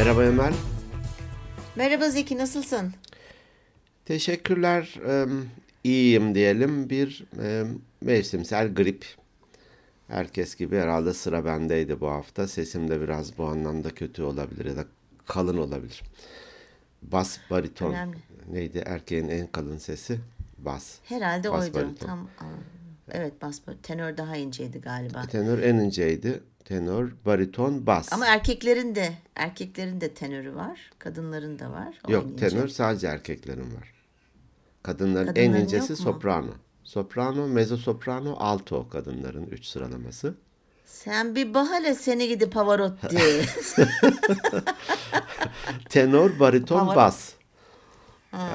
Merhaba 0.00 0.24
Emel. 0.24 0.52
Merhaba 1.76 2.10
Zeki 2.10 2.38
nasılsın? 2.38 2.92
Teşekkürler. 4.04 4.94
İyiyim 5.84 6.34
diyelim. 6.34 6.90
Bir 6.90 7.24
e, 7.42 7.64
mevsimsel 8.00 8.74
grip. 8.74 9.04
Herkes 10.08 10.56
gibi 10.56 10.76
herhalde 10.76 11.14
sıra 11.14 11.44
bendeydi 11.44 12.00
bu 12.00 12.10
hafta. 12.10 12.48
Sesim 12.48 12.90
de 12.90 13.00
biraz 13.00 13.38
bu 13.38 13.44
anlamda 13.44 13.90
kötü 13.90 14.22
olabilir 14.22 14.64
ya 14.64 14.76
da 14.76 14.84
kalın 15.26 15.58
olabilir. 15.58 16.02
Bas 17.02 17.38
bariton 17.50 17.90
Önemli. 17.92 18.16
neydi 18.52 18.82
erkeğin 18.86 19.28
en 19.28 19.46
kalın 19.46 19.78
sesi? 19.78 20.18
Bas. 20.58 20.98
Herhalde 21.04 21.52
Bas 21.52 21.64
oydu. 21.64 21.74
bariton. 21.74 22.06
Tam 22.06 22.28
evet 23.10 23.42
bas 23.42 23.60
tenör 23.82 24.16
daha 24.16 24.36
inceydi 24.36 24.80
galiba. 24.80 25.22
Tenör 25.22 25.62
en 25.62 25.74
inceydi. 25.74 26.40
Tenor, 26.74 27.08
bariton, 27.26 27.86
bas. 27.86 28.12
Ama 28.12 28.26
erkeklerin 28.26 28.94
de 28.94 29.12
erkeklerin 29.36 30.00
de 30.00 30.14
tenörü 30.14 30.54
var, 30.54 30.90
kadınların 30.98 31.58
da 31.58 31.70
var. 31.72 31.98
O 32.04 32.10
en 32.10 32.12
Yok 32.14 32.24
ince. 32.32 32.48
tenör 32.48 32.68
sadece 32.68 33.06
erkeklerin 33.06 33.60
var. 33.76 33.92
Kadınların 34.82 35.26
en 35.28 35.34
Kadınların 35.34 35.62
incesi 35.62 35.92
yok 35.92 36.00
mu? 36.00 36.04
soprano. 36.04 36.50
Soprano, 36.84 37.46
mezzo 37.48 37.76
soprano, 37.76 38.36
alto 38.38 38.88
kadınların 38.88 39.46
üç 39.46 39.64
sıralaması. 39.64 40.34
Sen 40.84 41.34
bir 41.34 41.54
bahane 41.54 41.94
seni 41.94 42.28
gidi 42.28 42.50
Pavarotti. 42.50 43.16
Tenor, 45.88 46.38
bariton, 46.40 46.78
Pavarotti. 46.78 46.96
bas. 46.96 47.32
ha, 48.30 48.48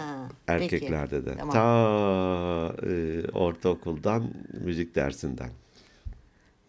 Erkeklerde 0.47 1.15
peki. 1.23 1.25
de. 1.25 1.37
Tamam. 1.37 1.53
Ta 1.53 2.85
e, 2.87 3.21
ortaokuldan 3.33 4.29
müzik 4.63 4.95
dersinden. 4.95 5.49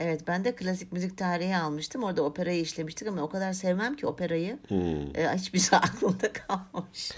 Evet 0.01 0.21
ben 0.27 0.45
de 0.45 0.55
klasik 0.55 0.93
müzik 0.93 1.19
tarihi 1.19 1.57
almıştım. 1.57 2.03
Orada 2.03 2.23
operayı 2.23 2.61
işlemiştik 2.63 3.09
ama 3.09 3.23
o 3.23 3.29
kadar 3.29 3.53
sevmem 3.53 3.97
ki 3.97 4.07
operayı. 4.07 4.59
Hmm. 4.69 5.17
E, 5.17 5.35
hiçbir 5.37 5.59
şey 5.59 5.79
aklımda 5.83 6.33
kalmamış. 6.33 7.11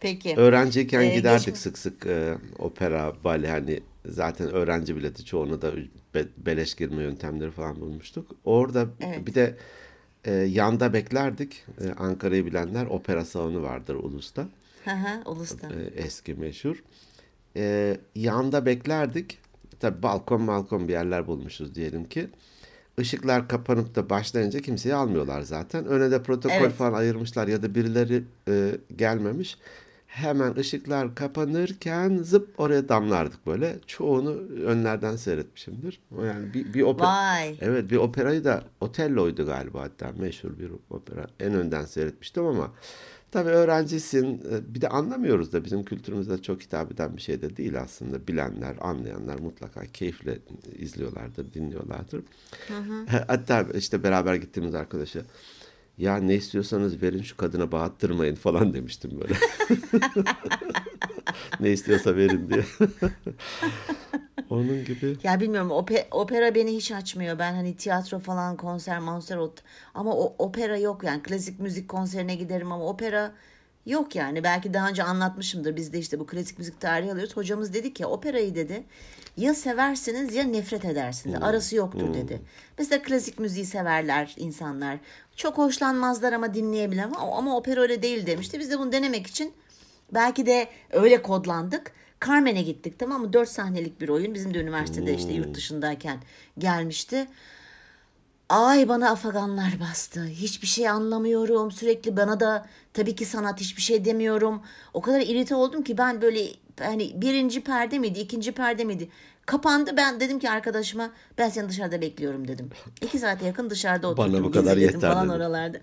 Peki. 0.00 0.34
Öğrenciyken 0.36 1.00
Ee, 1.00 1.14
giderdik 1.14 1.46
geçme- 1.46 1.56
sık 1.56 1.78
sık 1.78 2.06
e, 2.06 2.34
opera, 2.58 3.12
bale 3.24 3.50
hani 3.50 3.80
zaten 4.06 4.48
öğrenci 4.50 4.96
bileti 4.96 5.24
çoğunu 5.24 5.62
da 5.62 5.72
be- 6.14 6.28
beleş 6.36 6.74
girme 6.74 7.02
yöntemleri 7.02 7.50
falan 7.50 7.80
bulmuştuk. 7.80 8.30
Orada 8.44 8.86
Evet. 9.00 9.26
bir 9.26 9.34
de 9.34 9.56
e, 10.24 10.32
yanda 10.34 10.92
beklerdik. 10.92 11.64
E, 11.84 11.92
Ankara'yı 11.92 12.46
bilenler 12.46 12.86
opera 12.86 13.24
salonu 13.24 13.62
vardır 13.62 13.94
Ulus'ta. 13.94 14.48
Hı 14.84 14.90
hı, 14.90 15.30
Ulus'ta. 15.30 15.66
e, 15.68 16.02
eski 16.02 16.34
meşhur. 16.34 16.82
E, 17.56 17.96
yanda 18.14 18.66
beklerdik. 18.66 19.38
Tabii 19.84 20.02
balkon 20.02 20.46
balkon 20.46 20.88
bir 20.88 20.92
yerler 20.92 21.26
bulmuşuz 21.26 21.74
diyelim 21.74 22.04
ki. 22.04 22.28
Işıklar 22.98 23.48
kapanıp 23.48 23.94
da 23.94 24.10
başlayınca 24.10 24.60
kimseyi 24.60 24.94
almıyorlar 24.94 25.42
zaten. 25.42 25.86
Öne 25.86 26.10
de 26.10 26.22
protokol 26.22 26.54
Evet. 26.54 26.72
falan 26.72 26.92
ayırmışlar 26.92 27.48
ya 27.48 27.62
da 27.62 27.74
birileri 27.74 28.24
e, 28.48 28.70
gelmemiş. 28.96 29.58
Hemen 30.06 30.56
ışıklar 30.56 31.14
kapanırken 31.14 32.18
zıp 32.22 32.60
oraya 32.60 32.88
damlardık 32.88 33.46
böyle. 33.46 33.76
Çoğunu 33.86 34.30
önlerden 34.66 35.16
seyretmişimdir. 35.16 36.00
Yani 36.24 36.54
bir, 36.54 36.74
bir 36.74 36.82
opera, 36.82 37.08
Vay. 37.08 37.56
Evet 37.60 37.90
bir 37.90 37.96
operayı 37.96 38.44
da 38.44 38.64
Otello'ydu 38.80 39.46
galiba 39.46 39.82
hatta 39.82 40.12
meşhur 40.18 40.58
bir 40.58 40.70
opera. 40.90 41.26
En 41.40 41.54
önden 41.54 41.84
seyretmiştim 41.84 42.46
ama 42.46 42.70
tabii 43.34 43.50
öğrencisin 43.50 44.42
e, 44.50 44.74
bir 44.74 44.80
de 44.80 44.88
anlamıyoruz 44.88 45.52
da 45.52 45.64
bizim 45.64 45.84
kültürümüzde 45.84 46.42
çok 46.42 46.62
hitap 46.62 46.92
eden 46.92 47.16
bir 47.16 47.22
şey 47.22 47.42
de 47.42 47.56
değil 47.56 47.80
aslında. 47.80 48.26
Bilenler, 48.28 48.76
anlayanlar 48.80 49.38
mutlaka 49.38 49.86
keyifle 49.86 50.38
izliyorlardır, 50.78 51.52
dinliyorlardır. 51.52 52.22
Hatta 53.26 53.66
işte 53.74 54.02
beraber 54.02 54.34
gittiğimiz 54.34 54.74
arkadaşa 54.74 55.20
ya 55.98 56.16
ne 56.16 56.34
istiyorsanız 56.34 57.02
verin 57.02 57.22
şu 57.22 57.36
kadına 57.36 57.72
bağıttırmayın 57.72 58.34
falan 58.34 58.74
demiştim 58.74 59.20
böyle. 59.20 59.34
ne 61.60 61.72
istiyorsa 61.72 62.16
verin 62.16 62.50
diye. 62.50 62.64
Onun 64.54 64.84
gibi. 64.84 65.16
Ya 65.22 65.40
bilmiyorum 65.40 65.70
ope- 65.70 66.06
opera 66.10 66.54
beni 66.54 66.76
hiç 66.76 66.92
açmıyor. 66.92 67.38
Ben 67.38 67.54
hani 67.54 67.76
tiyatro 67.76 68.18
falan 68.18 68.56
konser 68.56 68.98
monser 68.98 69.36
ot 69.36 69.62
ama 69.94 70.16
o 70.16 70.34
opera 70.38 70.78
yok 70.78 71.04
yani 71.04 71.22
klasik 71.22 71.60
müzik 71.60 71.88
konserine 71.88 72.34
giderim 72.34 72.72
ama 72.72 72.86
opera 72.86 73.32
yok 73.86 74.16
yani. 74.16 74.44
Belki 74.44 74.74
daha 74.74 74.88
önce 74.88 75.02
anlatmışımdır. 75.02 75.76
Biz 75.76 75.92
de 75.92 75.98
işte 75.98 76.20
bu 76.20 76.26
klasik 76.26 76.58
müzik 76.58 76.80
tarihi 76.80 77.12
alıyoruz. 77.12 77.36
Hocamız 77.36 77.74
dedi 77.74 77.94
ki 77.94 78.06
operayı 78.06 78.54
dedi 78.54 78.82
ya 79.36 79.54
seversiniz 79.54 80.34
ya 80.34 80.44
nefret 80.44 80.84
edersiniz. 80.84 81.42
Arası 81.42 81.76
yoktur 81.76 82.14
dedi. 82.14 82.40
Mesela 82.78 83.02
klasik 83.02 83.38
müziği 83.38 83.66
severler 83.66 84.34
insanlar. 84.38 84.98
Çok 85.36 85.58
hoşlanmazlar 85.58 86.32
ama 86.32 86.54
dinleyebilen 86.54 87.12
ama, 87.12 87.36
ama 87.36 87.56
opera 87.56 87.80
öyle 87.80 88.02
değil 88.02 88.26
demişti. 88.26 88.60
Biz 88.60 88.70
de 88.70 88.78
bunu 88.78 88.92
denemek 88.92 89.26
için 89.26 89.54
Belki 90.14 90.46
de 90.46 90.68
öyle 90.90 91.22
kodlandık. 91.22 91.92
Carmen'e 92.26 92.62
gittik 92.62 92.98
tamam 92.98 93.20
mı? 93.20 93.32
Dört 93.32 93.48
sahnelik 93.48 94.00
bir 94.00 94.08
oyun. 94.08 94.34
Bizim 94.34 94.54
de 94.54 94.58
üniversitede 94.58 95.14
işte 95.14 95.32
yurt 95.32 95.54
dışındayken 95.54 96.18
gelmişti. 96.58 97.26
Ay 98.48 98.88
bana 98.88 99.10
afaganlar 99.10 99.80
bastı. 99.80 100.24
Hiçbir 100.24 100.66
şey 100.66 100.88
anlamıyorum. 100.88 101.70
Sürekli 101.70 102.16
bana 102.16 102.40
da 102.40 102.66
tabii 102.92 103.14
ki 103.14 103.24
sanat 103.24 103.60
hiçbir 103.60 103.82
şey 103.82 104.04
demiyorum. 104.04 104.62
O 104.94 105.00
kadar 105.00 105.20
irite 105.20 105.54
oldum 105.54 105.82
ki 105.84 105.98
ben 105.98 106.22
böyle 106.22 106.48
hani 106.80 107.20
birinci 107.20 107.60
perde 107.60 107.98
miydi, 107.98 108.18
ikinci 108.18 108.52
perde 108.52 108.84
miydi? 108.84 109.08
Kapandı. 109.46 109.96
Ben 109.96 110.20
dedim 110.20 110.38
ki 110.38 110.50
arkadaşıma 110.50 111.10
ben 111.38 111.48
seni 111.48 111.68
dışarıda 111.68 112.00
bekliyorum 112.00 112.48
dedim. 112.48 112.70
İki 113.02 113.18
saate 113.18 113.46
yakın 113.46 113.70
dışarıda 113.70 114.08
oturdum. 114.08 114.32
Bana 114.32 114.44
bu 114.44 114.50
kadar 114.50 114.76
yeter 114.76 115.00
falan 115.00 115.28
dedim. 115.28 115.36
oralarda. 115.36 115.78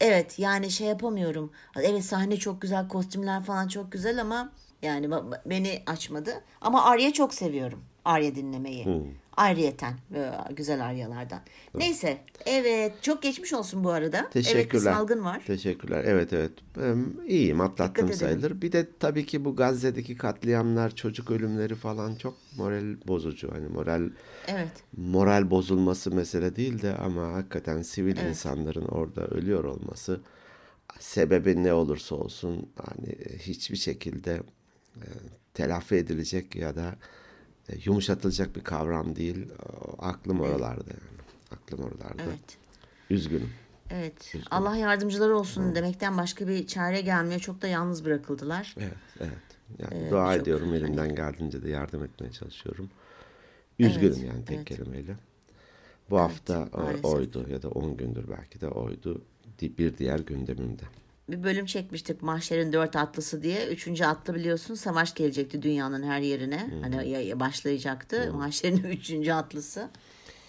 Evet 0.00 0.38
yani 0.38 0.70
şey 0.70 0.86
yapamıyorum. 0.86 1.52
Evet 1.80 2.04
sahne 2.04 2.36
çok 2.36 2.62
güzel, 2.62 2.88
kostümler 2.88 3.42
falan 3.42 3.68
çok 3.68 3.92
güzel 3.92 4.20
ama 4.20 4.52
yani 4.82 5.10
beni 5.46 5.82
açmadı. 5.86 6.30
Ama 6.60 6.84
Arya 6.84 7.12
çok 7.12 7.34
seviyorum. 7.34 7.80
Arya 8.04 8.34
dinlemeyi. 8.34 8.84
Hmm. 8.84 9.02
Ayrıyeten 9.36 9.94
böyle 10.10 10.32
güzel 10.56 10.84
aryalardan. 10.86 11.40
Neyse 11.74 12.18
evet 12.46 13.02
çok 13.02 13.22
geçmiş 13.22 13.52
olsun 13.52 13.84
bu 13.84 13.90
arada. 13.90 14.18
Evet 14.18 14.34
bir 14.34 14.42
Teşekkürler. 14.42 14.92
salgın 14.92 15.24
var. 15.24 15.42
Teşekkürler. 15.46 16.04
Evet 16.06 16.32
evet. 16.32 16.52
İyiyim 17.28 17.60
atlattım 17.60 18.08
Dikkat 18.08 18.22
edelim. 18.22 18.40
sayılır. 18.40 18.62
Bir 18.62 18.72
de 18.72 18.88
tabii 19.00 19.26
ki 19.26 19.44
bu 19.44 19.56
Gazze'deki 19.56 20.16
katliamlar, 20.16 20.94
çocuk 20.94 21.30
ölümleri 21.30 21.74
falan 21.74 22.14
çok 22.14 22.36
moral 22.56 22.96
bozucu. 23.08 23.52
Hani 23.52 23.68
moral 23.68 24.10
Evet. 24.48 24.68
moral 24.96 25.50
bozulması 25.50 26.10
mesele 26.10 26.56
değil 26.56 26.82
de 26.82 26.94
ama 26.96 27.32
hakikaten 27.32 27.82
sivil 27.82 28.16
insanların 28.16 28.84
orada 28.84 29.26
ölüyor 29.26 29.64
olması 29.64 30.20
sebebi 30.98 31.64
ne 31.64 31.72
olursa 31.72 32.14
olsun 32.14 32.68
hani 32.86 33.14
hiçbir 33.38 33.76
şekilde 33.76 34.32
e, 34.34 34.42
telafi 35.54 35.94
edilecek 35.94 36.56
ya 36.56 36.76
da 36.76 36.96
e, 37.68 37.76
yumuşatılacak 37.84 38.56
bir 38.56 38.64
kavram 38.64 39.16
değil. 39.16 39.48
Aklım 39.98 40.40
oralarda 40.40 40.84
yani. 40.90 41.18
Aklım 41.50 41.80
oralarda. 41.80 42.22
Evet. 42.22 42.58
Üzgünüm. 43.10 43.50
Evet. 43.90 44.34
Allah 44.50 44.76
yardımcıları 44.76 45.36
olsun 45.36 45.74
demekten 45.74 46.16
başka 46.16 46.48
bir 46.48 46.66
çare 46.66 47.00
gelmiyor. 47.00 47.40
Çok 47.40 47.62
da 47.62 47.66
yalnız 47.66 48.04
bırakıldılar. 48.04 48.74
Evet, 48.78 48.92
evet. 49.20 49.32
Yani 49.78 50.06
Ee, 50.06 50.10
dua 50.10 50.32
çok 50.34 50.42
ediyorum 50.42 50.74
elimden 50.74 51.14
geldiğince 51.14 51.62
de 51.62 51.70
yardım 51.70 52.04
etmeye 52.04 52.32
çalışıyorum. 52.32 52.90
Üzgünüm 53.78 54.12
Evet, 54.12 54.24
yani 54.24 54.44
tek 54.44 54.56
evet. 54.56 54.64
kelimeyle. 54.68 55.16
Bu 56.10 56.18
hafta 56.18 56.68
o- 56.72 56.80
maalesef. 56.80 57.04
oydu 57.04 57.46
ya 57.50 57.62
da 57.62 57.68
10 57.68 57.96
gündür 57.96 58.24
belki 58.38 58.60
de 58.60 58.68
oydu. 58.68 59.22
Bir 59.60 59.98
diğer 59.98 60.18
gündemimde. 60.18 60.82
Bir 61.28 61.42
bölüm 61.42 61.66
çekmiştik 61.66 62.22
Mahşer'in 62.22 62.72
dört 62.72 62.96
atlısı 62.96 63.42
diye. 63.42 63.66
Üçüncü 63.66 64.04
atlı 64.04 64.34
biliyorsun 64.34 64.74
savaş 64.74 65.14
gelecekti 65.14 65.62
dünyanın 65.62 66.02
her 66.02 66.20
yerine. 66.20 66.70
Hani 66.82 67.08
ya- 67.08 67.20
ya 67.22 67.40
başlayacaktı. 67.40 68.32
Mahşer'in 68.34 68.82
üçüncü 68.90 69.32
atlısı. 69.32 69.88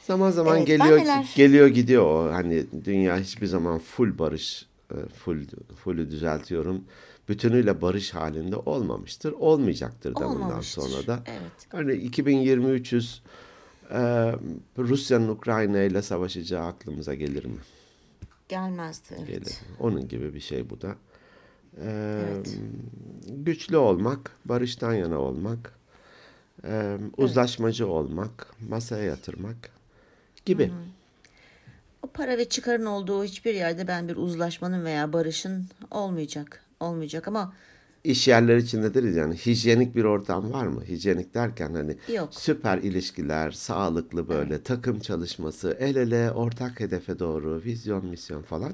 Zaman 0.08 0.32
zaman 0.32 0.58
Evet, 0.58 0.68
geliyor 0.68 0.98
neler- 1.00 1.34
geliyor 1.36 1.68
gidiyor 1.68 2.04
o. 2.06 2.34
Hani 2.34 2.66
dünya 2.86 3.18
hiçbir 3.20 3.48
zaman 3.48 3.80
full 3.80 4.18
barış, 4.20 4.66
e, 4.92 4.96
full 5.10 5.46
fullü 5.84 6.12
düzeltiyorum. 6.12 6.84
Bütünüyle 7.30 7.82
barış 7.82 8.14
halinde 8.14 8.56
olmamıştır. 8.56 9.32
Olmayacaktır 9.32 10.12
da 10.16 10.20
bundan 10.20 10.32
Olmamıştır. 10.36 10.82
sonra 10.82 11.08
da. 11.08 11.24
Evet. 11.28 11.68
Hani 11.70 11.94
2300 11.94 13.22
e, 13.92 14.00
Rusya'nın 14.78 15.28
Ukrayna 15.30 15.82
ile 15.82 16.02
savaşacağı 16.02 16.66
aklımıza 16.66 17.14
gelir 17.14 17.46
mi? 17.46 17.58
Gelmezdi. 18.50 19.16
Evet. 19.18 19.28
gelir. 19.28 19.54
Onun 19.80 20.08
gibi 20.08 20.34
bir 20.34 20.40
şey 20.40 20.70
bu 20.70 20.82
da. 20.82 20.96
Ee, 21.84 22.44
Güçlü 23.28 23.78
olmak, 23.78 24.32
barıştan 24.46 24.94
yana 24.94 25.18
olmak, 25.20 25.74
e, 26.64 26.98
uzlaşmacı 27.18 27.88
olmak, 27.88 28.54
masaya 28.70 29.04
yatırmak 29.04 29.70
gibi. 30.46 30.72
O 32.04 32.08
para 32.08 32.38
ve 32.38 32.50
çıkarın 32.50 32.86
olduğu 32.86 33.24
hiçbir 33.24 33.54
yerde 33.54 33.88
ben 33.88 34.08
bir 34.08 34.16
uzlaşmanın 34.16 34.86
veya 34.86 35.14
barışın 35.14 35.66
olmayacak. 35.92 36.64
Olmayacak 36.80 37.28
ama 37.28 37.54
iş 38.04 38.28
yerleri 38.28 38.62
içinde 38.62 38.94
deriz 38.94 39.16
yani 39.16 39.36
hijyenik 39.36 39.96
bir 39.96 40.04
ortam 40.04 40.54
var 40.54 40.68
mı? 40.68 40.84
Hijyenik 40.86 41.34
derken 41.34 41.74
hani 41.74 41.98
Yok. 42.16 42.28
süper 42.32 42.78
ilişkiler, 42.78 43.52
sağlıklı 43.52 44.30
böyle 44.30 44.64
takım 44.64 45.00
çalışması, 45.00 45.78
el 45.80 45.96
ele 45.96 46.32
ortak 46.32 46.80
hedefe 46.80 47.20
doğru, 47.20 47.62
vizyon, 47.66 48.06
misyon 48.06 48.42
falan. 48.42 48.74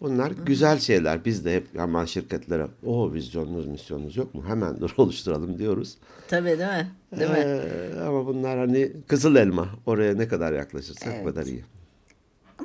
Bunlar 0.00 0.32
güzel 0.46 0.78
şeyler. 0.78 1.24
Biz 1.24 1.44
de 1.44 1.56
hep 1.56 1.66
hemen 1.78 2.04
şirketlere 2.04 2.66
o 2.86 3.12
vizyonunuz, 3.12 3.66
misyonunuz 3.66 4.16
yok 4.16 4.34
mu? 4.34 4.44
Hemen 4.46 4.80
dur 4.80 4.90
oluşturalım 4.96 5.58
diyoruz. 5.58 5.96
Tabii 6.28 6.46
değil 6.46 6.58
mi? 6.58 6.90
Değil 7.18 7.30
mi? 7.30 7.36
Ee, 7.38 8.00
ama 8.00 8.26
bunlar 8.26 8.58
hani 8.58 8.92
kızıl 9.08 9.36
elma. 9.36 9.68
Oraya 9.86 10.14
ne 10.14 10.28
kadar 10.28 10.52
yaklaşırsak 10.52 11.12
Evet. 11.16 11.26
kadar 11.26 11.46
iyi. 11.46 11.64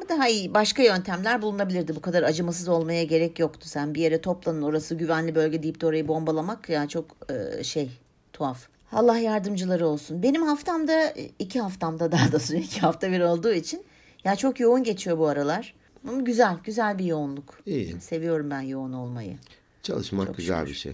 Daha 0.10 0.28
iyi 0.28 0.54
başka 0.54 0.84
yöntemler 0.84 1.42
bulunabilirdi. 1.42 1.96
Bu 1.96 2.02
kadar 2.02 2.24
acımasız 2.24 2.68
olmaya 2.68 3.04
gerek 3.04 3.40
yoktu. 3.40 3.70
Sen 3.70 3.96
bir 3.96 4.02
yere 4.02 4.22
toplanın 4.22 4.62
orası 4.62 4.96
güvenli 4.96 5.36
bölge 5.36 5.64
deyip 5.64 5.82
de 5.82 5.86
orayı 5.86 6.08
bombalamak 6.08 6.70
ya 6.70 6.88
çok 6.88 7.06
e, 7.30 7.64
şey 7.64 7.92
tuhaf. 8.34 8.68
Allah 8.92 9.18
yardımcıları 9.18 9.88
olsun. 9.88 10.24
Benim 10.24 10.42
haftamda 10.44 11.14
iki 11.40 11.62
haftamda 11.62 12.12
daha 12.12 12.32
doğrusu 12.32 12.56
iki 12.56 12.80
hafta 12.80 13.12
bir 13.12 13.20
olduğu 13.20 13.54
için 13.54 13.84
ya 14.24 14.36
çok 14.36 14.60
yoğun 14.60 14.84
geçiyor 14.84 15.18
bu 15.18 15.28
aralar. 15.28 15.74
Ama 16.08 16.22
güzel 16.22 16.56
güzel 16.64 17.00
bir 17.00 17.06
yoğunluk. 17.06 17.60
İyi. 17.66 18.02
Seviyorum 18.02 18.50
ben 18.52 18.62
yoğun 18.62 18.94
olmayı. 18.94 19.38
Çalışmak 19.84 20.28
Çok 20.28 20.38
güzel 20.38 20.60
şükür. 20.60 20.72
bir 20.72 20.78
şey. 20.78 20.94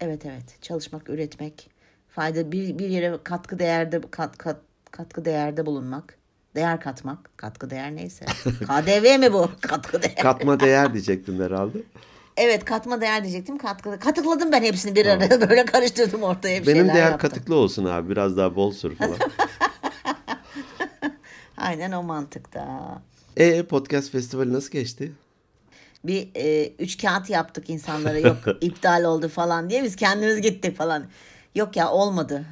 Evet 0.00 0.26
evet 0.26 0.62
çalışmak 0.62 1.10
üretmek 1.10 1.70
fayda 2.08 2.52
bir, 2.52 2.78
bir 2.78 2.88
yere 2.88 3.18
katkı 3.24 3.58
değerde 3.58 4.00
kat, 4.10 4.38
kat, 4.38 4.56
katkı 4.90 5.24
değerde 5.24 5.66
bulunmak 5.66 6.18
değer 6.54 6.80
katmak 6.80 7.38
katkı 7.38 7.70
değer 7.70 7.96
neyse 7.96 8.24
KDV 8.44 9.18
mi 9.18 9.32
bu 9.32 9.50
katkı 9.60 10.02
değer 10.02 10.16
Katma 10.16 10.60
değer 10.60 10.92
diyecektin 10.92 11.40
herhalde. 11.40 11.78
evet 12.36 12.64
katma 12.64 13.00
değer 13.00 13.22
diyecektim 13.22 13.58
katkı 13.58 13.98
katıkladım 13.98 14.52
ben 14.52 14.62
hepsini 14.62 14.96
bir 14.96 15.06
arada 15.06 15.50
böyle 15.50 15.64
karıştırdım 15.64 16.22
ortaya 16.22 16.62
bir 16.62 16.66
Benim 16.66 16.88
değer 16.88 17.10
yaptım. 17.10 17.30
katıklı 17.30 17.54
olsun 17.54 17.84
abi. 17.84 18.10
Biraz 18.10 18.36
daha 18.36 18.56
bol 18.56 18.72
sür 18.72 18.96
falan. 18.96 19.16
aynen 21.56 21.92
o 21.92 22.02
mantıkta 22.02 22.66
e 23.36 23.62
podcast 23.62 24.12
festivali 24.12 24.52
nasıl 24.52 24.70
geçti? 24.70 25.12
bir 26.04 26.28
e, 26.34 26.72
üç 26.78 27.02
kağıt 27.02 27.30
yaptık 27.30 27.70
insanlara 27.70 28.18
yok 28.18 28.36
iptal 28.60 29.04
oldu 29.04 29.28
falan 29.28 29.70
diye 29.70 29.82
biz 29.82 29.96
kendimiz 29.96 30.40
gittik 30.40 30.76
falan. 30.76 31.04
Yok 31.54 31.76
ya 31.76 31.90
olmadı. 31.90 32.44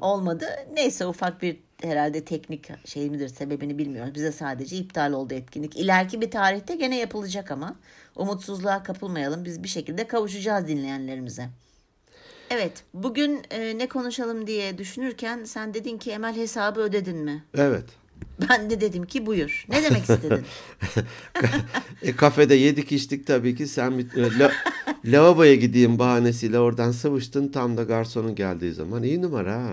olmadı. 0.00 0.46
Neyse 0.72 1.06
ufak 1.06 1.42
bir 1.42 1.56
herhalde 1.82 2.24
teknik 2.24 2.68
şey 2.86 3.10
midir 3.10 3.28
sebebini 3.28 3.78
bilmiyoruz. 3.78 4.14
Bize 4.14 4.32
sadece 4.32 4.76
iptal 4.76 5.12
oldu 5.12 5.34
etkinlik. 5.34 5.76
İleriki 5.76 6.20
bir 6.20 6.30
tarihte 6.30 6.74
gene 6.74 6.98
yapılacak 6.98 7.50
ama 7.50 7.76
umutsuzluğa 8.16 8.82
kapılmayalım. 8.82 9.44
Biz 9.44 9.62
bir 9.62 9.68
şekilde 9.68 10.06
kavuşacağız 10.06 10.68
dinleyenlerimize. 10.68 11.48
Evet, 12.50 12.72
bugün 12.94 13.42
e, 13.50 13.78
ne 13.78 13.88
konuşalım 13.88 14.46
diye 14.46 14.78
düşünürken 14.78 15.44
sen 15.44 15.74
dedin 15.74 15.98
ki 15.98 16.10
Emel 16.10 16.36
hesabı 16.36 16.80
ödedin 16.80 17.16
mi? 17.16 17.44
Evet. 17.56 17.84
Ben 18.50 18.70
de 18.70 18.80
dedim 18.80 19.06
ki 19.06 19.26
buyur. 19.26 19.64
Ne 19.68 19.82
demek 19.82 20.00
istedin? 20.00 20.40
E, 22.02 22.16
kafede 22.16 22.54
yedik 22.54 22.92
içtik 22.92 23.26
tabii 23.26 23.54
ki. 23.56 23.66
Sen 23.66 23.98
bir, 23.98 24.14
e, 24.16 24.38
la- 24.38 24.52
lavaboya 25.04 25.54
gideyim 25.54 25.98
bahanesiyle 25.98 26.58
oradan 26.58 26.90
sıvıştın. 26.90 27.48
Tam 27.48 27.76
da 27.76 27.82
garsonun 27.82 28.34
geldiği 28.34 28.72
zaman. 28.72 29.02
iyi 29.02 29.22
numara 29.22 29.54
ha. 29.54 29.72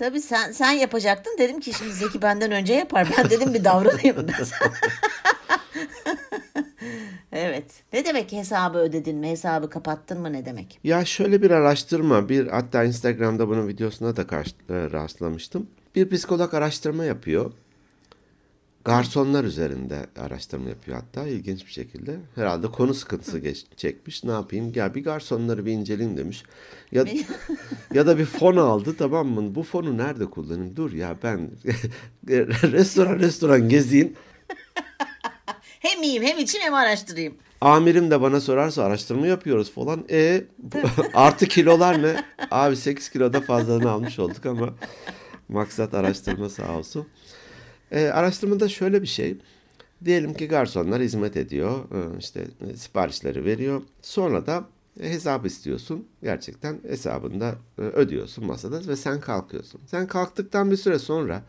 Tabii 0.00 0.20
sen 0.20 0.52
sen 0.52 0.70
yapacaktın. 0.70 1.36
Dedim 1.38 1.60
ki 1.60 1.72
şimdi 1.72 1.92
Zeki 1.92 2.22
benden 2.22 2.52
önce 2.52 2.74
yapar. 2.74 3.08
Ben 3.18 3.30
dedim 3.30 3.54
bir 3.54 3.64
davranayım. 3.64 4.16
Ben 4.16 4.34
evet. 7.32 7.64
Ne 7.92 8.04
demek 8.04 8.32
hesabı 8.32 8.78
ödedin 8.78 9.16
mi? 9.16 9.28
Hesabı 9.28 9.70
kapattın 9.70 10.20
mı 10.20 10.32
ne 10.32 10.44
demek? 10.44 10.78
Ya 10.84 11.04
şöyle 11.04 11.42
bir 11.42 11.50
araştırma, 11.50 12.28
bir 12.28 12.46
hatta 12.46 12.84
Instagram'da 12.84 13.48
bunun 13.48 13.68
videosuna 13.68 14.16
da 14.16 14.26
karşı, 14.26 14.50
e, 14.50 14.90
rastlamıştım. 14.90 15.66
Bir 15.94 16.10
psikolog 16.10 16.54
araştırma 16.54 17.04
yapıyor. 17.04 17.52
Garsonlar 18.90 19.44
üzerinde 19.44 20.06
araştırma 20.18 20.68
yapıyor 20.68 20.96
hatta 20.96 21.26
ilginç 21.26 21.66
bir 21.66 21.70
şekilde. 21.70 22.16
Herhalde 22.34 22.66
konu 22.66 22.94
sıkıntısı 22.94 23.38
geç, 23.38 23.64
çekmiş. 23.76 24.24
Ne 24.24 24.30
yapayım? 24.30 24.72
Gel 24.72 24.94
bir 24.94 25.04
garsonları 25.04 25.66
bir 25.66 25.72
inceleyeyim 25.72 26.16
demiş. 26.18 26.42
Ya, 26.92 27.04
ya 27.94 28.06
da 28.06 28.18
bir 28.18 28.24
fon 28.24 28.56
aldı 28.56 28.96
tamam 28.98 29.26
mı? 29.26 29.54
Bu 29.54 29.62
fonu 29.62 29.98
nerede 29.98 30.26
kullanayım? 30.26 30.76
Dur 30.76 30.92
ya 30.92 31.16
ben 31.22 31.50
restoran 32.72 33.18
restoran 33.18 33.68
gezeyim. 33.68 34.12
Hem 35.80 36.02
yiyeyim 36.02 36.22
hem 36.22 36.38
içeyim 36.38 36.66
hem 36.66 36.74
araştırayım. 36.74 37.34
Amirim 37.60 38.10
de 38.10 38.20
bana 38.20 38.40
sorarsa 38.40 38.84
araştırma 38.84 39.26
yapıyoruz 39.26 39.72
falan. 39.72 40.04
E 40.10 40.44
artı 41.14 41.46
kilolar 41.46 42.02
ne? 42.02 42.24
Abi 42.50 42.76
8 42.76 43.10
kiloda 43.10 43.40
fazladan 43.40 43.88
almış 43.88 44.18
olduk 44.18 44.46
ama 44.46 44.74
maksat 45.48 45.94
araştırma 45.94 46.48
sağ 46.48 46.78
olsun. 46.78 47.06
E, 47.90 48.06
araştırmada 48.06 48.68
şöyle 48.68 49.02
bir 49.02 49.06
şey. 49.06 49.36
Diyelim 50.04 50.34
ki 50.34 50.48
garsonlar 50.48 51.02
hizmet 51.02 51.36
ediyor. 51.36 51.78
e, 52.14 52.18
işte 52.18 52.46
e, 52.70 52.76
siparişleri 52.76 53.44
veriyor. 53.44 53.82
Sonra 54.02 54.46
da 54.46 54.64
e, 55.00 55.08
hesap 55.10 55.46
istiyorsun. 55.46 56.06
Gerçekten 56.22 56.78
hesabında 56.88 57.54
e, 57.78 57.82
ödüyorsun 57.82 58.46
masada 58.46 58.86
ve 58.88 58.96
sen 58.96 59.20
kalkıyorsun. 59.20 59.80
Sen 59.86 60.06
kalktıktan 60.06 60.70
bir 60.70 60.76
süre 60.76 60.98
sonra 60.98 61.42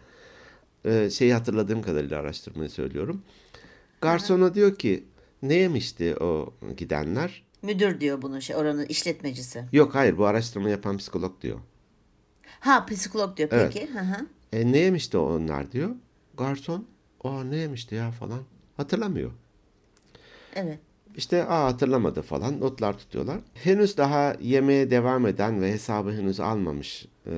şeyi 1.12 1.34
hatırladığım 1.34 1.82
kadarıyla 1.82 2.20
araştırmayı 2.20 2.70
söylüyorum. 2.70 3.22
Garsona 4.02 4.54
diyor 4.54 4.76
ki 4.76 5.04
ne 5.42 5.54
yemişti 5.56 6.16
o 6.22 6.54
gidenler? 6.78 7.44
Müdür 7.62 8.00
diyor 8.00 8.22
bunu 8.22 8.42
şey 8.42 8.56
oranın 8.56 8.86
işletmecisi. 8.86 9.64
Yok 9.72 9.96
hayır 9.96 10.18
bu 10.18 10.26
araştırma 10.26 10.70
yapan 10.70 10.98
psikolog 10.98 11.42
diyor. 11.42 11.60
Ha 12.60 12.86
psikolog 12.86 13.38
diyor 13.38 13.50
Evet. 13.52 13.74
peki. 13.74 13.94
Hı 13.94 14.00
hı. 14.00 14.26
E 14.54 14.72
ne 14.72 14.78
yemişti 14.78 15.18
onlar 15.18 15.72
diyor. 15.72 15.90
Garson 16.42 16.86
o 17.24 17.50
ne 17.50 17.56
yemişti 17.56 17.96
ya 17.96 18.12
falan 18.12 18.40
hatırlamıyor. 18.78 19.32
Evet. 20.56 20.80
İşte 21.16 21.46
aa 21.46 21.66
hatırlamadı 21.66 22.22
falan 22.22 22.60
notlar 22.60 22.98
tutuyorlar. 22.98 23.40
Henüz 23.54 23.98
daha 23.98 24.36
yemeğe 24.42 24.92
devam 24.92 25.28
eden 25.28 25.62
ve 25.62 25.72
hesabı 25.72 26.12
henüz 26.12 26.40
almamış 26.40 27.06
e, 27.28 27.34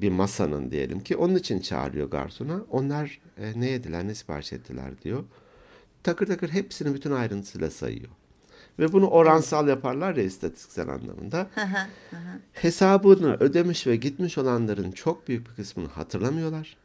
bir 0.00 0.10
masanın 0.10 0.70
diyelim 0.70 1.00
ki 1.00 1.16
onun 1.16 1.34
için 1.34 1.60
çağırıyor 1.60 2.10
garsona. 2.10 2.60
Onlar 2.70 3.20
e, 3.38 3.60
ne 3.60 3.70
yediler 3.70 4.08
ne 4.08 4.14
sipariş 4.14 4.52
ettiler 4.52 5.02
diyor. 5.02 5.24
Takır 6.02 6.26
takır 6.26 6.48
hepsini 6.48 6.94
bütün 6.94 7.10
ayrıntısıyla 7.10 7.70
sayıyor. 7.70 8.08
Ve 8.78 8.92
bunu 8.92 9.06
oransal 9.06 9.68
yaparlar 9.68 10.16
ya 10.16 10.22
istatistiksel 10.22 10.88
hı. 12.16 12.40
Hesabını 12.52 13.36
ödemiş 13.40 13.86
ve 13.86 13.96
gitmiş 13.96 14.38
olanların 14.38 14.92
çok 14.92 15.28
büyük 15.28 15.48
bir 15.48 15.54
kısmını 15.54 15.88
hatırlamıyorlar. 15.88 16.76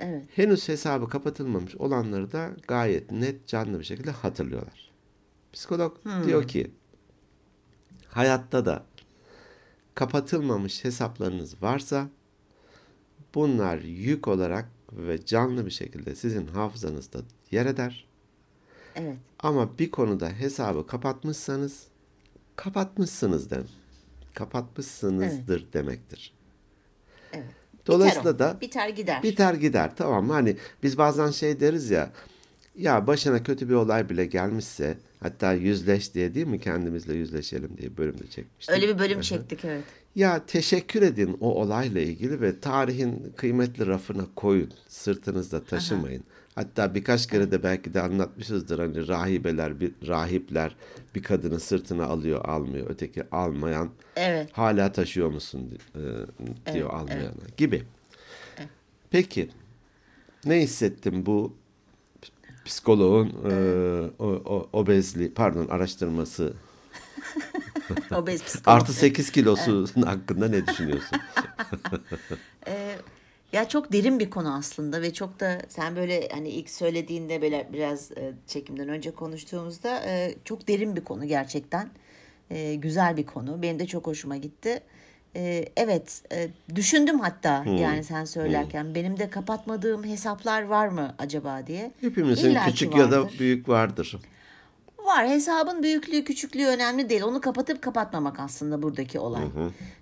Evet. 0.00 0.24
Henüz 0.34 0.68
hesabı 0.68 1.08
kapatılmamış 1.08 1.76
olanları 1.76 2.32
da 2.32 2.50
gayet 2.68 3.10
net 3.10 3.46
canlı 3.46 3.78
bir 3.78 3.84
şekilde 3.84 4.10
hatırlıyorlar. 4.10 4.90
Psikolog 5.52 5.96
diyor 6.26 6.48
ki 6.48 6.70
hayatta 8.08 8.64
da 8.64 8.84
kapatılmamış 9.94 10.84
hesaplarınız 10.84 11.62
varsa 11.62 12.08
bunlar 13.34 13.78
yük 13.78 14.28
olarak 14.28 14.68
ve 14.92 15.24
canlı 15.24 15.66
bir 15.66 15.70
şekilde 15.70 16.14
sizin 16.14 16.46
hafızanızda 16.46 17.18
yer 17.50 17.66
eder. 17.66 18.06
Evet. 18.94 19.16
Ama 19.38 19.78
bir 19.78 19.90
konuda 19.90 20.28
hesabı 20.28 20.86
kapatmışsanız 20.86 21.86
kapatmışsınız 22.56 23.50
dem. 23.50 23.64
Kapatmışsınızdır 24.34 25.72
demektir. 25.72 26.32
Evet. 27.32 27.59
Dolayısıyla 27.86 28.34
Biter 28.34 28.34
o. 28.34 28.38
da 28.38 28.60
biter 28.60 28.88
gider. 28.88 29.22
Biter 29.22 29.54
gider 29.54 29.96
tamam 29.96 30.26
mı? 30.26 30.32
Hani 30.32 30.56
biz 30.82 30.98
bazen 30.98 31.30
şey 31.30 31.60
deriz 31.60 31.90
ya 31.90 32.10
ya 32.76 33.06
başına 33.06 33.42
kötü 33.42 33.68
bir 33.68 33.74
olay 33.74 34.08
bile 34.10 34.26
gelmişse 34.26 34.98
hatta 35.20 35.52
yüzleş 35.52 36.14
diye 36.14 36.34
değil 36.34 36.46
mi 36.46 36.60
kendimizle 36.60 37.14
yüzleşelim 37.14 37.76
diye 37.78 37.96
bölümde 37.96 38.26
çekmiştik. 38.30 38.74
Öyle 38.74 38.88
bir 38.88 38.98
bölüm 38.98 39.20
çektik 39.20 39.64
evet. 39.64 39.84
Ya 40.14 40.46
teşekkür 40.46 41.02
edin 41.02 41.36
o 41.40 41.54
olayla 41.54 42.00
ilgili 42.00 42.40
ve 42.40 42.60
tarihin 42.60 43.32
kıymetli 43.36 43.86
rafına 43.86 44.26
koyun. 44.36 44.72
Sırtınızda 44.88 45.64
taşımayın. 45.64 46.24
Hatta 46.60 46.94
birkaç 46.94 47.26
kere 47.26 47.50
de 47.50 47.62
belki 47.62 47.94
de 47.94 48.00
anlatmışızdır 48.00 48.78
hani 48.78 49.08
rahibeler, 49.08 49.80
bir 49.80 49.92
rahipler 50.08 50.76
bir 51.14 51.22
kadını 51.22 51.60
sırtına 51.60 52.04
alıyor, 52.04 52.44
almıyor. 52.44 52.86
Öteki 52.90 53.24
almayan 53.32 53.90
Evet. 54.16 54.48
hala 54.52 54.92
taşıyor 54.92 55.30
musun 55.30 55.78
e, 55.94 55.98
diyor 56.72 56.90
Evet, 56.90 57.00
almayana 57.00 57.32
gibi. 57.56 57.84
Peki 59.10 59.50
ne 60.44 60.60
hissettim 60.60 61.26
bu 61.26 61.56
psikoloğun 62.64 63.28
e, 63.28 63.52
o, 64.18 64.26
o, 64.26 64.68
obezli 64.72 65.34
pardon 65.34 65.66
araştırması 65.68 66.52
Obez 68.14 68.44
psikolog. 68.44 68.76
artı 68.76 68.92
8 68.92 69.30
kilosu 69.30 69.86
hakkında 70.04 70.48
ne 70.48 70.66
düşünüyorsun? 70.66 71.18
Ee, 72.66 72.98
Ya 73.52 73.68
çok 73.68 73.92
derin 73.92 74.18
bir 74.18 74.30
konu 74.30 74.54
aslında 74.54 75.02
ve 75.02 75.12
çok 75.12 75.40
da 75.40 75.62
sen 75.68 75.96
böyle 75.96 76.28
hani 76.28 76.48
ilk 76.48 76.70
söylediğinde 76.70 77.42
böyle 77.42 77.68
biraz 77.72 78.12
e, 78.12 78.32
çekimden 78.46 78.88
önce 78.88 79.10
konuştuğumuzda 79.10 80.02
e, 80.06 80.34
çok 80.44 80.68
derin 80.68 80.96
bir 80.96 81.04
konu 81.04 81.24
gerçekten. 81.24 81.90
E, 82.50 82.74
güzel 82.74 83.16
bir 83.16 83.26
konu. 83.26 83.62
Benim 83.62 83.78
de 83.78 83.86
çok 83.86 84.06
hoşuma 84.06 84.36
gitti. 84.36 84.80
E, 85.36 85.68
evet 85.76 86.22
e, 86.32 86.48
düşündüm 86.74 87.20
hatta 87.20 87.64
yani 87.80 88.04
sen 88.04 88.24
söylerken 88.24 88.94
benim 88.94 89.18
de 89.18 89.30
kapatmadığım 89.30 90.04
hesaplar 90.04 90.62
var 90.62 90.88
mı 90.88 91.14
acaba 91.18 91.66
diye. 91.66 91.92
Hepimizin 92.00 92.50
İlla 92.50 92.64
ki 92.64 92.70
küçük 92.70 92.96
ya 92.96 93.10
da 93.10 93.22
vardır. 93.22 93.38
büyük 93.38 93.68
vardır. 93.68 94.16
Var 94.98 95.28
hesabın 95.28 95.82
büyüklüğü 95.82 96.24
küçüklüğü 96.24 96.66
önemli 96.66 97.08
değil. 97.08 97.22
Onu 97.22 97.40
kapatıp 97.40 97.82
kapatmamak 97.82 98.40
aslında 98.40 98.82
buradaki 98.82 99.18
olay. 99.18 99.44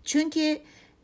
Çünkü 0.04 0.58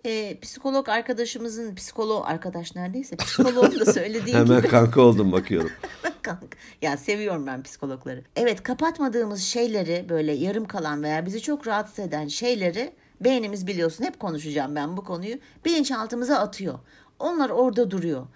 e, 0.04 0.40
psikolog 0.40 0.88
arkadaşımızın 0.88 1.74
psikolog 1.74 2.24
arkadaş 2.26 2.74
neredeyse 2.76 3.16
psikoloğun 3.16 3.80
da 3.80 3.92
söylediği 3.92 4.36
Hemen 4.36 4.58
gibi 4.58 4.68
kanka 4.68 5.00
oldum 5.00 5.32
bakıyorum. 5.32 5.70
Kanka. 6.22 6.46
Ya 6.82 6.96
seviyorum 6.96 7.46
ben 7.46 7.62
psikologları. 7.62 8.22
Evet 8.36 8.62
kapatmadığımız 8.62 9.42
şeyleri 9.42 10.06
böyle 10.08 10.32
yarım 10.32 10.64
kalan 10.64 11.02
veya 11.02 11.26
bizi 11.26 11.42
çok 11.42 11.66
rahatsız 11.66 11.98
eden 11.98 12.28
şeyleri 12.28 12.92
beynimiz 13.20 13.66
biliyorsun 13.66 14.04
hep 14.04 14.20
konuşacağım 14.20 14.74
ben 14.74 14.96
bu 14.96 15.04
konuyu 15.04 15.34
bilinçaltımıza 15.64 16.36
atıyor. 16.38 16.78
Onlar 17.18 17.50
orada 17.50 17.90
duruyor. 17.90 18.26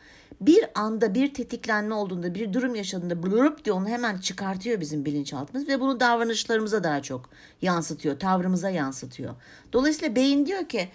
Bir 0.40 0.64
anda 0.74 1.14
bir 1.14 1.34
tetiklenme 1.34 1.94
olduğunda 1.94 2.34
bir 2.34 2.52
durum 2.52 2.74
yaşadığında 2.74 3.22
blurup 3.22 3.64
diye 3.64 3.72
onu 3.72 3.88
hemen 3.88 4.18
çıkartıyor 4.18 4.80
bizim 4.80 5.04
bilinçaltımız 5.04 5.68
ve 5.68 5.80
bunu 5.80 6.00
davranışlarımıza 6.00 6.84
daha 6.84 7.02
çok 7.02 7.30
yansıtıyor. 7.62 8.18
Tavrımıza 8.18 8.70
yansıtıyor. 8.70 9.34
Dolayısıyla 9.72 10.16
beyin 10.16 10.46
diyor 10.46 10.64
ki 10.68 10.78
"E, 10.78 10.88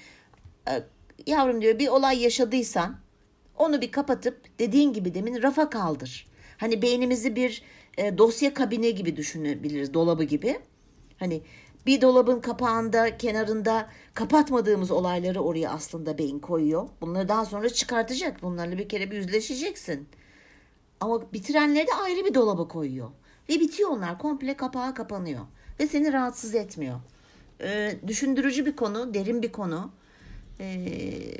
yavrum 1.28 1.62
diyor 1.62 1.80
bir 1.80 1.88
olay 1.88 2.24
yaşadıysan 2.24 2.98
onu 3.58 3.82
bir 3.82 3.92
kapatıp 3.92 4.60
dediğin 4.60 4.94
gibi 4.94 5.14
demin 5.14 5.44
rafa 5.44 5.70
kaldır. 5.70 6.28
Hani 6.58 6.82
beynimizi 6.82 7.36
bir 7.36 7.64
e, 7.98 8.18
dosya 8.18 8.54
kabini 8.54 8.96
gibi 8.96 9.18
düşünebiliriz, 9.18 9.94
dolabı 9.94 10.24
gibi. 10.24 10.60
Hani 11.20 11.42
bir 11.86 12.02
dolabın 12.02 12.40
kapağında, 12.40 13.18
kenarında 13.18 13.90
kapatmadığımız 14.14 14.92
olayları 14.92 15.42
oraya 15.42 15.70
aslında 15.70 16.18
beyin 16.18 16.40
koyuyor. 16.40 16.90
Bunları 17.02 17.28
daha 17.28 17.46
sonra 17.46 17.70
çıkartacak. 17.70 18.42
Bunlarla 18.44 18.78
bir 18.78 18.90
kere 18.90 19.12
bir 19.12 19.18
yüzleşeceksin. 19.18 20.08
Ama 21.00 21.34
bitirenleri 21.34 21.88
de 21.88 21.94
ayrı 21.94 22.26
bir 22.26 22.34
dolaba 22.34 22.68
koyuyor. 22.68 23.10
Ve 23.50 23.54
bitiyor 23.54 23.90
onlar. 23.90 24.20
Komple 24.20 24.58
kapağı 24.58 24.94
kapanıyor. 24.96 25.42
Ve 25.80 25.88
seni 25.88 26.14
rahatsız 26.14 26.56
etmiyor. 26.56 27.00
Ee, 27.62 27.96
düşündürücü 28.08 28.66
bir 28.66 28.76
konu, 28.76 29.14
derin 29.14 29.42
bir 29.42 29.52
konu. 29.52 29.92
Ee, 30.64 31.38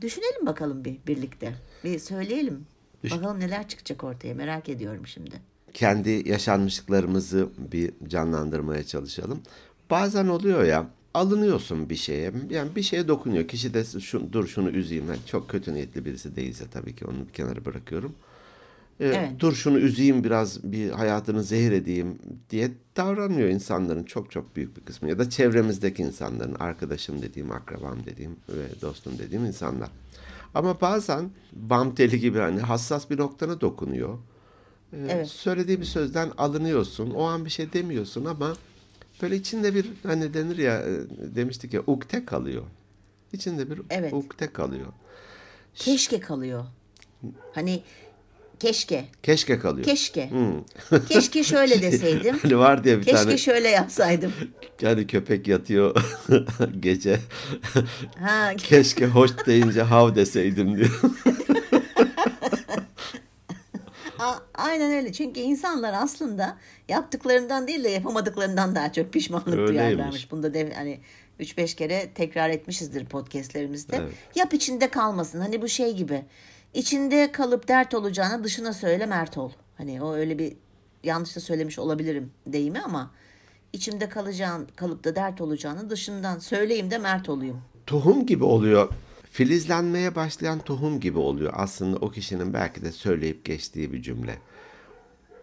düşünelim 0.00 0.46
bakalım 0.46 0.84
bir 0.84 0.96
birlikte. 1.06 1.54
Bir 1.84 1.98
söyleyelim. 1.98 2.66
Bakalım 3.10 3.40
neler 3.40 3.68
çıkacak 3.68 4.04
ortaya 4.04 4.34
merak 4.34 4.68
ediyorum 4.68 5.06
şimdi. 5.06 5.40
Kendi 5.74 6.28
yaşanmışlıklarımızı 6.28 7.48
bir 7.72 7.92
canlandırmaya 8.08 8.84
çalışalım. 8.84 9.42
Bazen 9.90 10.26
oluyor 10.26 10.64
ya 10.64 10.86
alınıyorsun 11.14 11.90
bir 11.90 11.96
şeye. 11.96 12.32
Yani 12.50 12.76
bir 12.76 12.82
şeye 12.82 13.08
dokunuyor. 13.08 13.48
Kişi 13.48 13.74
de 13.74 13.84
şu, 14.00 14.32
dur 14.32 14.46
şunu 14.46 14.70
üzeyim. 14.70 15.08
Yani 15.08 15.18
çok 15.26 15.50
kötü 15.50 15.74
niyetli 15.74 16.04
birisi 16.04 16.36
değilse 16.36 16.64
tabii 16.70 16.96
ki 16.96 17.04
onu 17.06 17.28
bir 17.28 17.32
kenara 17.32 17.64
bırakıyorum. 17.64 18.14
Ee, 19.00 19.06
Evet. 19.06 19.30
Dur 19.40 19.52
şunu 19.52 19.78
üzeyim 19.78 20.24
biraz 20.24 20.64
bir 20.72 20.90
hayatını 20.90 21.42
zehir 21.42 21.72
edeyim 21.72 22.18
diye 22.50 22.70
davranıyor 22.96 23.48
insanların 23.48 24.04
çok 24.04 24.30
çok 24.30 24.56
büyük 24.56 24.76
bir 24.76 24.82
kısmı. 24.82 25.08
Ya 25.08 25.18
da 25.18 25.30
çevremizdeki 25.30 26.02
insanların 26.02 26.54
arkadaşım 26.54 27.22
dediğim, 27.22 27.50
akrabam 27.50 28.06
dediğim 28.06 28.36
ve 28.48 28.80
dostum 28.82 29.18
dediğim 29.18 29.44
insanlar. 29.44 29.88
Ama 30.54 30.80
bazen 30.80 31.30
bam 31.52 31.94
teli 31.94 32.20
gibi 32.20 32.38
hani 32.38 32.60
hassas 32.60 33.10
bir 33.10 33.18
noktana 33.18 33.60
dokunuyor. 33.60 34.18
Ee, 34.92 34.96
Evet. 35.10 35.28
Söylediği 35.28 35.80
bir 35.80 35.84
sözden 35.86 36.30
alınıyorsun. 36.38 37.10
O 37.10 37.22
an 37.22 37.44
bir 37.44 37.50
şey 37.50 37.72
demiyorsun 37.72 38.24
ama 38.24 38.52
böyle 39.22 39.36
içinde 39.36 39.74
bir 39.74 39.86
hani 40.02 40.34
denir 40.34 40.58
ya 40.58 40.80
e, 40.80 40.90
demiştik 41.34 41.74
ya 41.74 41.82
ukde 41.86 42.24
kalıyor. 42.24 42.62
İçinde 43.32 43.70
bir 43.70 43.80
Evet. 43.90 44.12
ukde 44.12 44.52
kalıyor. 44.52 44.86
Keşke 45.74 46.20
kalıyor. 46.20 46.64
Hani 47.52 47.82
keşke, 48.60 49.04
Keşke 49.22 49.58
kalıyor. 49.58 49.84
keşke. 49.86 50.30
Keşke 51.08 51.44
şöyle 51.44 51.82
deseydim. 51.82 52.38
Hani 52.42 52.58
var 52.58 52.84
diye 52.84 52.98
bir 52.98 53.04
Keşke 53.04 53.16
tane 53.18 53.38
şöyle 53.38 53.68
yapsaydım. 53.68 54.32
yani 54.80 55.06
köpek 55.06 55.48
yatıyor 55.48 55.96
gece. 56.80 57.18
Ha, 58.20 58.52
Keşke 58.56 59.06
hoş 59.06 59.30
deyince 59.46 59.82
hav 59.82 60.14
deseydim 60.14 60.76
diyor. 60.76 61.00
Aynen 64.54 64.92
öyle. 64.92 65.12
Çünkü 65.12 65.40
insanlar 65.40 65.94
aslında 65.96 66.56
yaptıklarından 66.88 67.66
değil 67.68 67.84
de 67.84 67.88
yapamadıklarından 67.88 68.74
daha 68.74 68.92
çok 68.92 69.12
pişmanlık 69.12 69.48
Öyleymiş. 69.48 69.68
duyarlarmış. 69.68 70.30
Bunda 70.30 70.54
de 70.54 70.72
hani 70.76 71.00
3-5 71.40 71.74
kere 71.76 72.10
tekrar 72.14 72.50
etmişizdir 72.50 73.04
podcastlerimizde. 73.04 73.96
Evet. 73.96 74.12
Yap 74.34 74.54
içinde 74.54 74.88
kalmasın. 74.88 75.40
Hani 75.40 75.62
bu 75.62 75.68
şey 75.68 75.96
gibi. 75.96 76.22
İçinde 76.74 77.32
kalıp 77.32 77.68
dert 77.68 77.94
olacağına 77.94 78.44
dışına 78.44 78.72
söyle 78.72 79.06
mert 79.06 79.38
ol. 79.38 79.50
Hani 79.78 80.02
o 80.02 80.14
öyle 80.14 80.38
bir 80.38 80.56
yanlış 81.04 81.36
da 81.36 81.40
söylemiş 81.40 81.78
olabilirim 81.78 82.30
deyimi 82.46 82.80
ama 82.80 83.10
içimde 83.72 84.08
kalacağın 84.08 84.68
kalıp 84.76 85.04
da 85.04 85.16
dert 85.16 85.40
olacağını 85.40 85.90
dışından 85.90 86.38
söyleyeyim 86.38 86.90
de 86.90 86.98
mert 86.98 87.28
olayım. 87.28 87.60
tohum 87.86 88.26
gibi 88.26 88.44
oluyor. 88.44 88.88
Filizlenmeye 89.30 90.14
başlayan 90.14 90.58
tohum 90.58 91.00
gibi 91.00 91.18
oluyor. 91.18 91.52
Aslında 91.56 91.96
o 91.96 92.10
kişinin 92.10 92.54
belki 92.54 92.82
de 92.82 92.92
söyleyip 92.92 93.44
geçtiği 93.44 93.92
bir 93.92 94.02
cümle. 94.02 94.38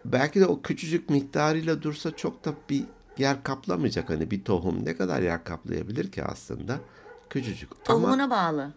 Belki 0.04 0.40
de 0.40 0.46
o 0.46 0.62
küçücük 0.62 1.10
miktarıyla 1.10 1.82
dursa 1.82 2.16
çok 2.16 2.44
da 2.44 2.54
bir 2.70 2.84
yer 3.18 3.42
kaplamayacak. 3.42 4.10
Hani 4.10 4.30
bir 4.30 4.44
tohum 4.44 4.84
ne 4.84 4.96
kadar 4.96 5.22
yer 5.22 5.44
kaplayabilir 5.44 6.12
ki 6.12 6.24
aslında? 6.24 6.78
Küçücük. 7.30 7.84
Tohumuna 7.84 8.30
bağlı. 8.30 8.72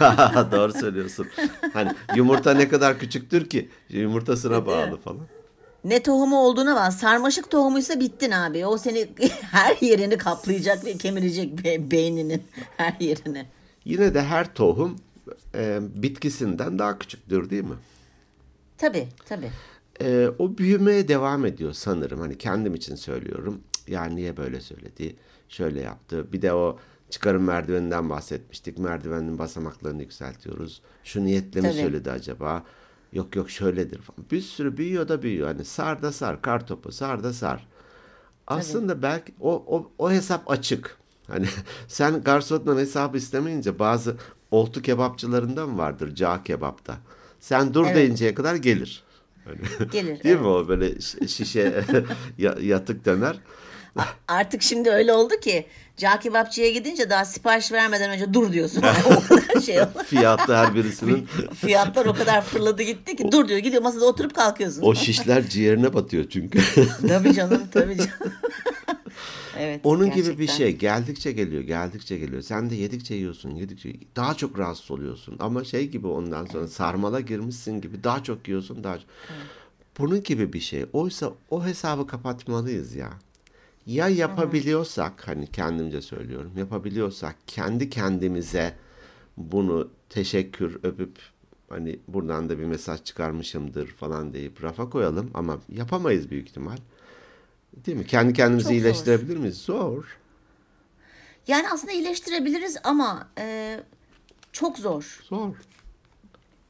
Doğru 0.52 0.72
söylüyorsun. 0.72 1.26
Hani 1.72 1.92
yumurta 2.16 2.54
ne 2.54 2.68
kadar 2.68 2.98
küçüktür 2.98 3.48
ki 3.48 3.68
yumurtasına 3.88 4.66
bağlı 4.66 4.96
falan. 4.96 5.20
Ne 5.84 6.02
tohumu 6.02 6.38
olduğuna 6.38 6.76
bak. 6.76 6.92
Sarmaşık 6.92 7.50
tohumuysa 7.50 8.00
bittin 8.00 8.30
abi. 8.30 8.66
O 8.66 8.78
seni 8.78 9.08
her 9.40 9.76
yerini 9.80 10.18
kaplayacak 10.18 10.84
ve 10.84 10.96
kemirecek 10.96 11.64
be- 11.64 11.90
beyninin 11.90 12.42
her 12.76 12.96
yerini. 13.00 13.46
Yine 13.84 14.14
de 14.14 14.22
her 14.22 14.54
tohum 14.54 14.96
e, 15.54 15.78
bitkisinden 15.94 16.78
daha 16.78 16.98
küçüktür 16.98 17.50
değil 17.50 17.64
mi? 17.64 17.76
Tabii 18.78 19.08
tabii. 19.28 19.50
Ee, 20.00 20.28
o 20.38 20.58
büyümeye 20.58 21.08
devam 21.08 21.46
ediyor 21.46 21.72
sanırım. 21.72 22.20
Hani 22.20 22.38
kendim 22.38 22.74
için 22.74 22.94
söylüyorum. 22.94 23.60
Ya 23.88 24.04
niye 24.04 24.36
böyle 24.36 24.60
söyledi? 24.60 25.16
Şöyle 25.48 25.80
yaptı. 25.80 26.32
Bir 26.32 26.42
de 26.42 26.52
o 26.52 26.78
çıkarım 27.10 27.44
merdiveninden 27.44 28.10
bahsetmiştik. 28.10 28.78
Merdivenin 28.78 29.38
basamaklarını 29.38 30.02
yükseltiyoruz. 30.02 30.82
Şu 31.04 31.24
niyetle 31.24 31.60
mi 31.60 31.68
Tabii. 31.68 31.80
söyledi 31.80 32.10
acaba? 32.10 32.62
Yok 33.12 33.36
yok 33.36 33.50
şöyledir 33.50 33.98
falan. 33.98 34.30
Bir 34.30 34.40
sürü 34.40 34.76
büyüyor 34.76 35.08
da 35.08 35.22
büyüyor. 35.22 35.48
Hani 35.48 35.64
sar 35.64 36.02
da 36.02 36.12
sar, 36.12 36.42
kar 36.42 36.66
topu 36.66 36.92
sar 36.92 37.24
da 37.24 37.32
sar. 37.32 37.68
Aslında 38.46 39.02
belki 39.02 39.34
o, 39.40 39.64
o, 39.66 39.92
o 39.98 40.10
hesap 40.10 40.50
açık. 40.50 40.96
Hani 41.26 41.46
sen 41.88 42.22
garsondan 42.22 42.78
hesap 42.78 43.16
istemeyince 43.16 43.78
bazı 43.78 44.16
oltu 44.50 44.82
kebapçılarında 44.82 45.66
mı 45.66 45.78
vardır? 45.78 46.14
Cağ 46.14 46.42
kebapta. 46.42 46.96
Sen 47.40 47.74
dur 47.74 47.84
Evet. 47.86 47.96
deyinceye 47.96 48.34
kadar 48.34 48.54
gelir. 48.54 49.04
Hani 49.44 49.56
Gelir. 49.92 50.06
Değil 50.06 50.20
evet. 50.24 50.40
mi 50.40 50.46
o 50.46 50.68
böyle 50.68 51.00
şişe 51.28 51.84
ya- 52.38 52.58
yatık 52.60 53.04
döner. 53.04 53.40
Artık 54.28 54.62
şimdi 54.62 54.90
öyle 54.90 55.12
oldu 55.12 55.34
ki 55.40 55.66
cağ 55.96 56.18
kebapçıya 56.18 56.70
gidince 56.70 57.10
daha 57.10 57.24
sipariş 57.24 57.72
vermeden 57.72 58.10
önce 58.10 58.34
dur 58.34 58.52
diyorsun. 58.52 58.82
o 59.06 59.28
kadar 59.28 59.60
şey. 59.60 59.78
Fiyatlı 60.06 60.54
her 60.54 60.74
birisinin 60.74 61.26
Fiyatlar 61.54 62.06
o 62.06 62.14
kadar 62.14 62.42
fırladı 62.42 62.82
gitti 62.82 63.16
ki 63.16 63.32
dur 63.32 63.48
diyor. 63.48 63.58
Gidiyor 63.58 63.82
masada 63.82 64.04
oturup 64.04 64.34
kalkıyorsun. 64.34 64.82
o 64.82 64.94
şişler 64.94 65.48
ciğerine 65.48 65.94
batıyor 65.94 66.24
çünkü. 66.30 66.58
tabii 67.08 67.34
canım 67.34 67.62
tabii 67.72 67.96
canım. 67.96 68.10
evet. 69.58 69.80
Onun 69.84 70.10
gibi 70.10 70.28
bir 70.28 70.46
gerçekten. 70.46 70.56
şey 70.56 70.76
geldikçe 70.76 71.32
geliyor, 71.32 71.62
geldikçe 71.62 72.18
geliyor. 72.18 72.42
Sen 72.42 72.70
de 72.70 72.74
yedikçe 72.74 73.14
yiyorsun, 73.14 73.50
yedikçe 73.50 73.92
daha 74.16 74.34
çok 74.34 74.58
rahatsız 74.58 74.90
oluyorsun. 74.90 75.36
Ama 75.38 75.64
şey 75.64 75.88
gibi 75.88 76.06
ondan 76.06 76.46
sonra 76.46 76.68
sarmala 76.68 77.20
girmişsin 77.20 77.80
gibi 77.80 78.04
daha 78.04 78.22
çok 78.22 78.48
yiyorsun, 78.48 78.84
daha 78.84 78.98
çok. 78.98 79.06
Bunun 79.98 80.22
gibi 80.22 80.52
bir 80.52 80.60
şey. 80.60 80.84
Oysa 80.92 81.32
o 81.50 81.64
hesabı 81.64 82.06
kapatmalıyız 82.06 82.94
ya. 82.94 83.10
Ya 83.86 84.08
yapabiliyorsak 84.08 85.28
hani 85.28 85.46
kendimce 85.46 86.02
söylüyorum 86.02 86.52
yapabiliyorsak 86.56 87.36
kendi 87.46 87.90
kendimize 87.90 88.74
bunu 89.36 89.88
teşekkür 90.10 90.78
öpüp 90.82 91.18
hani 91.68 91.98
buradan 92.08 92.48
da 92.48 92.58
bir 92.58 92.64
mesaj 92.64 93.02
çıkarmışımdır 93.02 93.86
falan 93.86 94.32
deyip 94.32 94.62
rafa 94.64 94.90
koyalım 94.90 95.30
ama 95.34 95.58
yapamayız 95.68 96.30
büyük 96.30 96.48
ihtimal. 96.48 96.76
Değil 97.86 97.98
mi? 97.98 98.06
Kendi 98.06 98.32
kendimizi 98.32 98.64
Çok 98.64 98.72
zor. 98.72 98.80
iyileştirebilir 98.80 99.36
miyiz? 99.36 99.56
Zor. 99.58 100.18
Yani 101.48 101.66
aslında 101.70 101.92
iyileştirebiliriz 101.92 102.76
ama 102.84 103.28
e, 103.38 103.80
çok 104.52 104.78
zor. 104.78 105.20
Zor. 105.28 105.56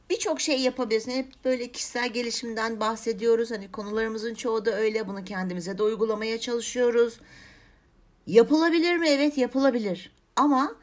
Birçok 0.09 0.41
şey 0.41 0.59
yapabilirsin. 0.61 1.11
Hep 1.11 1.45
böyle 1.45 1.71
kişisel 1.71 2.09
gelişimden 2.09 2.79
bahsediyoruz. 2.79 3.51
Hani 3.51 3.71
konularımızın 3.71 4.33
çoğu 4.33 4.65
da 4.65 4.75
öyle. 4.75 5.07
Bunu 5.07 5.23
kendimize 5.23 5.77
de 5.77 5.83
uygulamaya 5.83 6.39
çalışıyoruz. 6.39 7.19
Yapılabilir 8.27 8.97
mi? 8.97 9.09
Evet 9.09 9.37
yapılabilir. 9.37 10.11
Ama 10.35 10.75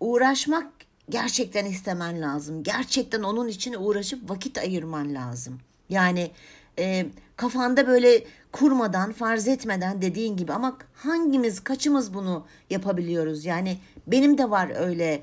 uğraşmak 0.00 0.72
gerçekten 1.10 1.64
istemen 1.64 2.22
lazım. 2.22 2.62
Gerçekten 2.62 3.22
onun 3.22 3.48
için 3.48 3.74
uğraşıp 3.78 4.30
vakit 4.30 4.58
ayırman 4.58 5.14
lazım. 5.14 5.60
Yani 5.88 6.30
e, 6.78 7.06
kafanda 7.36 7.86
böyle 7.86 8.24
kurmadan, 8.52 9.12
farz 9.12 9.48
etmeden 9.48 10.02
dediğin 10.02 10.36
gibi 10.36 10.52
ama 10.52 10.78
hangimiz, 10.94 11.60
kaçımız 11.64 12.14
bunu 12.14 12.46
yapabiliyoruz? 12.70 13.44
Yani 13.44 13.78
benim 14.06 14.38
de 14.38 14.50
var 14.50 14.72
öyle 14.76 15.22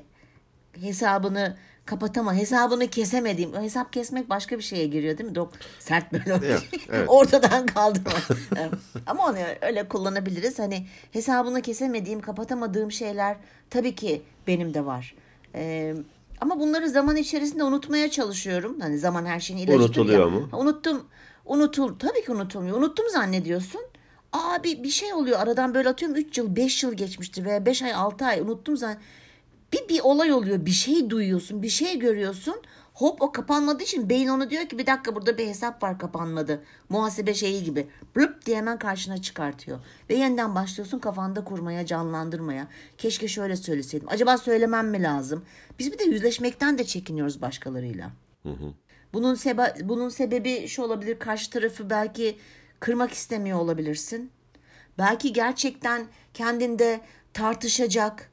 hesabını 0.80 1.56
kapatama, 1.86 2.34
hesabını 2.34 2.86
kesemediğim. 2.86 3.62
Hesap 3.62 3.92
kesmek 3.92 4.30
başka 4.30 4.58
bir 4.58 4.62
şeye 4.62 4.86
giriyor 4.86 5.18
değil 5.18 5.30
mi? 5.30 5.34
Dok 5.34 5.52
sert 5.78 6.12
böyle 6.12 6.46
Evet, 6.46 6.62
evet. 6.88 7.04
ortadan. 7.08 7.66
Evet. 8.56 8.72
Ama 9.06 9.26
onu 9.26 9.36
öyle 9.62 9.88
kullanabiliriz. 9.88 10.58
Hani 10.58 10.86
hesabını 11.12 11.62
kesemediğim, 11.62 12.20
kapatamadığım 12.20 12.92
şeyler 12.92 13.36
tabii 13.70 13.94
ki 13.94 14.22
benim 14.46 14.74
de 14.74 14.86
var. 14.86 15.14
Ee, 15.54 15.94
ama 16.40 16.60
bunları 16.60 16.88
zaman 16.88 17.16
içerisinde 17.16 17.64
unutmaya 17.64 18.10
çalışıyorum. 18.10 18.80
Hani 18.80 18.98
zaman 18.98 19.26
her 19.26 19.40
şeyin 19.40 19.60
ilacıdır 19.60 19.84
Unutuluyor 19.84 20.20
ya. 20.20 20.26
mu? 20.26 20.48
Unuttum. 20.52 21.04
Unutul. 21.44 21.98
Tabii 21.98 22.24
ki 22.24 22.32
unutulmuyor. 22.32 22.76
Unuttum 22.78 23.08
zannediyorsun. 23.12 23.80
Aa 24.32 24.64
bir, 24.64 24.88
şey 24.88 25.12
oluyor. 25.12 25.40
Aradan 25.40 25.74
böyle 25.74 25.88
atıyorum 25.88 26.16
3 26.16 26.38
yıl, 26.38 26.56
5 26.56 26.82
yıl 26.82 26.92
geçmiştir 26.94 27.44
veya 27.44 27.66
5 27.66 27.82
ay, 27.82 27.94
6 27.94 28.24
ay 28.24 28.40
unuttum 28.40 28.76
zan. 28.76 28.96
Bir, 29.74 29.88
bir 29.88 30.00
olay 30.00 30.32
oluyor. 30.32 30.66
Bir 30.66 30.70
şey 30.70 31.10
duyuyorsun. 31.10 31.62
Bir 31.62 31.68
şey 31.68 31.98
görüyorsun. 31.98 32.62
Hop 32.94 33.22
o 33.22 33.32
kapanmadığı 33.32 33.82
için 33.82 34.08
beyin 34.08 34.28
onu 34.28 34.50
diyor 34.50 34.68
ki 34.68 34.78
bir 34.78 34.86
dakika 34.86 35.16
burada 35.16 35.38
bir 35.38 35.46
hesap 35.46 35.82
var 35.82 35.98
kapanmadı. 35.98 36.62
Muhasebe 36.88 37.34
şeyi 37.34 37.64
gibi. 37.64 37.86
Blüp 38.16 38.46
diye 38.46 38.56
hemen 38.56 38.78
karşına 38.78 39.22
çıkartıyor. 39.22 39.78
Ve 40.10 40.14
yeniden 40.14 40.54
başlıyorsun 40.54 40.98
kafanda 40.98 41.44
kurmaya, 41.44 41.86
canlandırmaya. 41.86 42.68
Keşke 42.98 43.28
şöyle 43.28 43.56
söyleseydim. 43.56 44.08
Acaba 44.10 44.38
söylemem 44.38 44.88
mi 44.88 45.02
lazım? 45.02 45.44
Biz 45.78 45.92
bir 45.92 45.98
de 45.98 46.04
yüzleşmekten 46.04 46.78
de 46.78 46.84
çekiniyoruz 46.84 47.42
başkalarıyla. 47.42 48.10
Bunun 49.12 49.34
sebe 49.34 49.74
bunun 49.82 50.08
sebebi 50.08 50.68
şu 50.68 50.82
olabilir. 50.82 51.18
Karşı 51.18 51.50
tarafı 51.50 51.90
belki 51.90 52.38
kırmak 52.80 53.12
istemiyor 53.12 53.58
olabilirsin. 53.58 54.30
Belki 54.98 55.32
gerçekten 55.32 56.06
kendinde 56.34 57.00
tartışacak, 57.32 58.30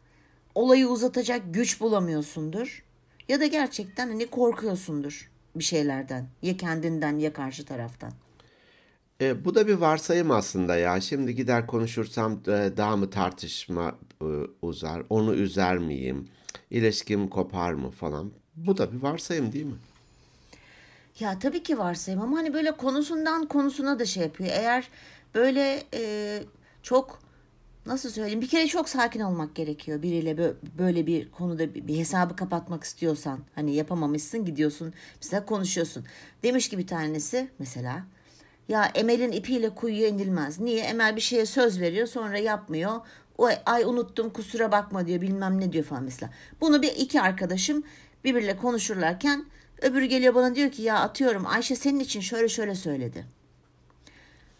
olayı 0.55 0.87
uzatacak 0.87 1.41
güç 1.53 1.81
bulamıyorsundur. 1.81 2.83
Ya 3.29 3.39
da 3.39 3.45
gerçekten 3.45 4.07
hani 4.07 4.27
korkuyorsundur 4.27 5.31
bir 5.55 5.63
şeylerden. 5.63 6.27
Ya 6.41 6.57
kendinden 6.57 7.17
ya 7.17 7.33
karşı 7.33 7.65
taraftan. 7.65 8.11
E, 9.21 9.45
bu 9.45 9.55
da 9.55 9.67
bir 9.67 9.73
varsayım 9.73 10.31
aslında 10.31 10.75
ya. 10.75 11.01
Şimdi 11.01 11.35
gider 11.35 11.67
konuşursam 11.67 12.33
e, 12.47 12.71
daha 12.77 12.97
mı 12.97 13.09
tartışma 13.09 13.95
e, 14.21 14.25
uzar, 14.61 15.03
onu 15.09 15.33
üzer 15.33 15.77
miyim, 15.77 16.27
ilişkim 16.71 17.27
kopar 17.27 17.73
mı 17.73 17.91
falan. 17.91 18.31
Bu 18.55 18.77
da 18.77 18.91
bir 18.93 19.01
varsayım 19.01 19.53
değil 19.53 19.65
mi? 19.65 19.77
Ya 21.19 21.39
tabii 21.39 21.63
ki 21.63 21.77
varsayım 21.77 22.21
ama 22.21 22.37
hani 22.37 22.53
böyle 22.53 22.71
konusundan 22.71 23.45
konusuna 23.45 23.99
da 23.99 24.05
şey 24.05 24.23
yapıyor. 24.23 24.49
Eğer 24.53 24.89
böyle 25.35 25.83
e, 25.93 26.43
çok 26.83 27.19
nasıl 27.85 28.09
söyleyeyim 28.09 28.41
bir 28.41 28.47
kere 28.47 28.67
çok 28.67 28.89
sakin 28.89 29.19
olmak 29.19 29.55
gerekiyor 29.55 30.01
biriyle 30.01 30.31
bö- 30.31 30.55
böyle 30.77 31.07
bir 31.07 31.31
konuda 31.31 31.75
bir, 31.75 31.97
hesabı 31.97 32.35
kapatmak 32.35 32.83
istiyorsan 32.83 33.39
hani 33.55 33.75
yapamamışsın 33.75 34.45
gidiyorsun 34.45 34.93
mesela 35.15 35.45
konuşuyorsun. 35.45 36.05
Demiş 36.43 36.69
ki 36.69 36.77
bir 36.77 36.87
tanesi 36.87 37.49
mesela 37.59 38.05
ya 38.67 38.91
Emel'in 38.95 39.31
ipiyle 39.31 39.69
kuyuya 39.75 40.07
inilmez. 40.07 40.59
Niye? 40.59 40.83
Emel 40.83 41.15
bir 41.15 41.21
şeye 41.21 41.45
söz 41.45 41.81
veriyor 41.81 42.07
sonra 42.07 42.37
yapmıyor. 42.37 43.01
O 43.37 43.49
ay 43.65 43.83
unuttum 43.83 44.29
kusura 44.29 44.71
bakma 44.71 45.07
diyor 45.07 45.21
bilmem 45.21 45.59
ne 45.59 45.73
diyor 45.73 45.85
falan 45.85 46.03
mesela. 46.03 46.33
Bunu 46.61 46.81
bir 46.81 46.91
iki 46.95 47.21
arkadaşım 47.21 47.83
birbiriyle 48.23 48.57
konuşurlarken 48.57 49.45
öbürü 49.81 50.05
geliyor 50.05 50.35
bana 50.35 50.55
diyor 50.55 50.71
ki 50.71 50.81
ya 50.81 50.99
atıyorum 50.99 51.45
Ayşe 51.45 51.75
senin 51.75 51.99
için 51.99 52.21
şöyle 52.21 52.49
şöyle 52.49 52.75
söyledi. 52.75 53.25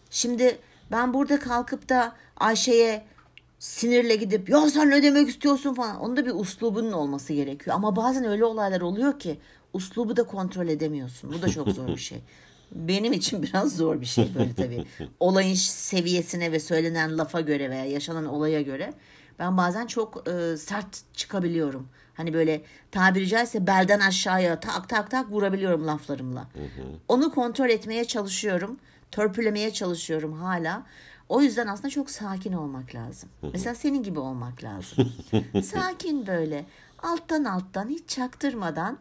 Şimdi 0.09 0.57
ben 0.91 1.13
burada 1.13 1.39
kalkıp 1.39 1.89
da 1.89 2.15
Ayşe'ye 2.37 3.05
sinirle 3.61 4.15
gidip 4.15 4.49
ya 4.49 4.69
sen 4.69 4.89
ne 4.89 5.03
demek 5.03 5.29
istiyorsun 5.29 5.73
falan. 5.73 5.99
Onun 5.99 6.17
da 6.17 6.25
bir 6.25 6.31
uslubunun 6.35 6.91
olması 6.91 7.33
gerekiyor. 7.33 7.75
Ama 7.75 7.95
bazen 7.95 8.25
öyle 8.25 8.45
olaylar 8.45 8.81
oluyor 8.81 9.19
ki 9.19 9.39
uslubu 9.73 10.17
da 10.17 10.23
kontrol 10.23 10.67
edemiyorsun. 10.67 11.33
Bu 11.33 11.41
da 11.41 11.49
çok 11.49 11.69
zor 11.69 11.87
bir 11.87 11.97
şey. 11.97 12.21
Benim 12.71 13.13
için 13.13 13.43
biraz 13.43 13.75
zor 13.75 14.01
bir 14.01 14.05
şey 14.05 14.29
böyle 14.35 14.53
tabii. 14.53 14.85
Olayın 15.19 15.55
seviyesine 15.55 16.51
ve 16.51 16.59
söylenen 16.59 17.17
lafa 17.17 17.41
göre 17.41 17.69
veya 17.69 17.85
yaşanan 17.85 18.25
olaya 18.25 18.61
göre 18.61 18.93
ben 19.39 19.57
bazen 19.57 19.87
çok 19.87 20.29
e, 20.29 20.57
sert 20.57 21.01
çıkabiliyorum. 21.13 21.87
Hani 22.13 22.33
böyle 22.33 22.61
tabiri 22.91 23.27
caizse 23.27 23.67
belden 23.67 23.99
aşağıya 23.99 24.59
tak 24.59 24.89
tak 24.89 25.11
tak 25.11 25.31
vurabiliyorum 25.31 25.87
laflarımla. 25.87 26.47
Onu 27.07 27.33
kontrol 27.33 27.69
etmeye 27.69 28.05
çalışıyorum. 28.05 28.77
Törpülemeye 29.11 29.73
çalışıyorum 29.73 30.33
hala. 30.33 30.83
O 31.31 31.41
yüzden 31.41 31.67
aslında 31.67 31.89
çok 31.89 32.09
sakin 32.09 32.53
olmak 32.53 32.95
lazım. 32.95 33.29
Mesela 33.53 33.75
senin 33.75 34.03
gibi 34.03 34.19
olmak 34.19 34.63
lazım. 34.63 35.13
sakin 35.63 36.27
böyle 36.27 36.65
alttan 37.03 37.43
alttan 37.43 37.89
hiç 37.89 38.09
çaktırmadan 38.09 38.97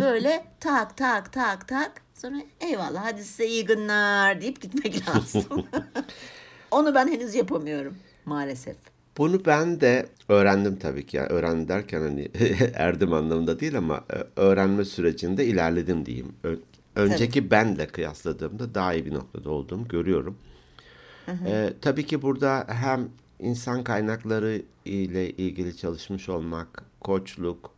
böyle 0.00 0.44
tak 0.60 0.96
tak 0.96 1.32
tak 1.32 1.68
tak 1.68 1.92
sonra 2.14 2.36
eyvallah 2.60 3.04
hadi 3.04 3.24
size 3.24 3.46
iyi 3.46 3.64
günler 3.64 4.40
deyip 4.40 4.60
gitmek 4.60 5.08
lazım. 5.14 5.66
Onu 6.70 6.94
ben 6.94 7.08
henüz 7.08 7.34
yapamıyorum 7.34 7.96
maalesef. 8.24 8.76
Bunu 9.18 9.44
ben 9.44 9.80
de 9.80 10.06
öğrendim 10.28 10.78
tabii 10.78 11.06
ki. 11.06 11.16
Yani 11.16 11.28
öğrendim 11.28 11.68
derken 11.68 12.00
hani 12.00 12.30
erdim 12.74 13.12
anlamında 13.12 13.60
değil 13.60 13.78
ama 13.78 14.04
e, 14.12 14.40
öğrenme 14.40 14.84
sürecinde 14.84 15.46
ilerledim 15.46 16.06
diyeyim. 16.06 16.32
Önceki 16.94 17.50
benle 17.50 17.86
kıyasladığımda 17.86 18.74
daha 18.74 18.94
iyi 18.94 19.06
bir 19.06 19.14
noktada 19.14 19.50
olduğumu 19.50 19.88
görüyorum. 19.88 20.38
Ee, 21.46 21.72
tabii 21.80 22.06
ki 22.06 22.22
burada 22.22 22.66
hem 22.68 23.08
insan 23.40 23.84
kaynakları 23.84 24.62
ile 24.84 25.30
ilgili 25.30 25.76
çalışmış 25.76 26.28
olmak, 26.28 26.82
koçluk, 27.00 27.70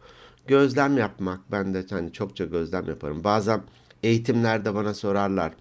gözlem 0.46 0.98
yapmak. 0.98 1.40
Ben 1.52 1.74
de 1.74 1.84
hani 1.90 2.12
çokça 2.12 2.44
gözlem 2.44 2.88
yaparım. 2.88 3.24
Bazen 3.24 3.60
eğitimlerde 4.02 4.74
bana 4.74 4.94
sorarlar. 4.94 5.52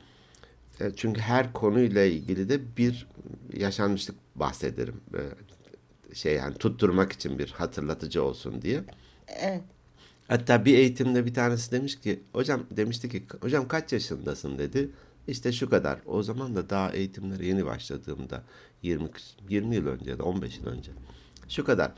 E, 0.79 0.91
Çünkü 0.95 1.21
her 1.21 1.53
konuyla 1.53 2.03
ilgili 2.05 2.49
de 2.49 2.59
bir 2.77 3.07
yaşanmışlık 3.53 4.15
bahsederim. 4.35 4.95
E, 5.13 5.21
Şey 6.15 6.35
yani 6.35 6.55
tutturmak 6.57 7.11
için 7.11 7.39
bir 7.39 7.49
hatırlatıcı 7.51 8.23
olsun 8.23 8.61
diye. 8.61 8.83
Evet. 9.27 9.61
Hatta 10.27 10.65
bir 10.65 10.77
eğitimde 10.77 11.25
bir 11.25 11.33
tanesi 11.33 11.71
demiş 11.71 11.99
ki 11.99 12.19
hocam 12.33 12.61
demişti 12.71 13.09
ki 13.09 13.23
hocam 13.41 13.67
kaç 13.67 13.93
yaşındasın 13.93 14.57
dedi. 14.57 14.89
İşte 15.27 15.51
şu 15.51 15.69
kadar. 15.69 15.99
O 16.05 16.23
zaman 16.23 16.55
da 16.55 16.69
daha 16.69 16.91
eğitimlere 16.91 17.45
yeni 17.45 17.65
başladığımda 17.65 18.43
20 18.81 19.05
küs- 19.07 19.33
20 19.49 19.75
yıl 19.75 19.87
önce 19.87 20.09
ya 20.09 20.19
da 20.19 20.23
15 20.23 20.57
yıl 20.57 20.65
önce. 20.65 20.91
Şu 21.49 21.63
kadar. 21.65 21.91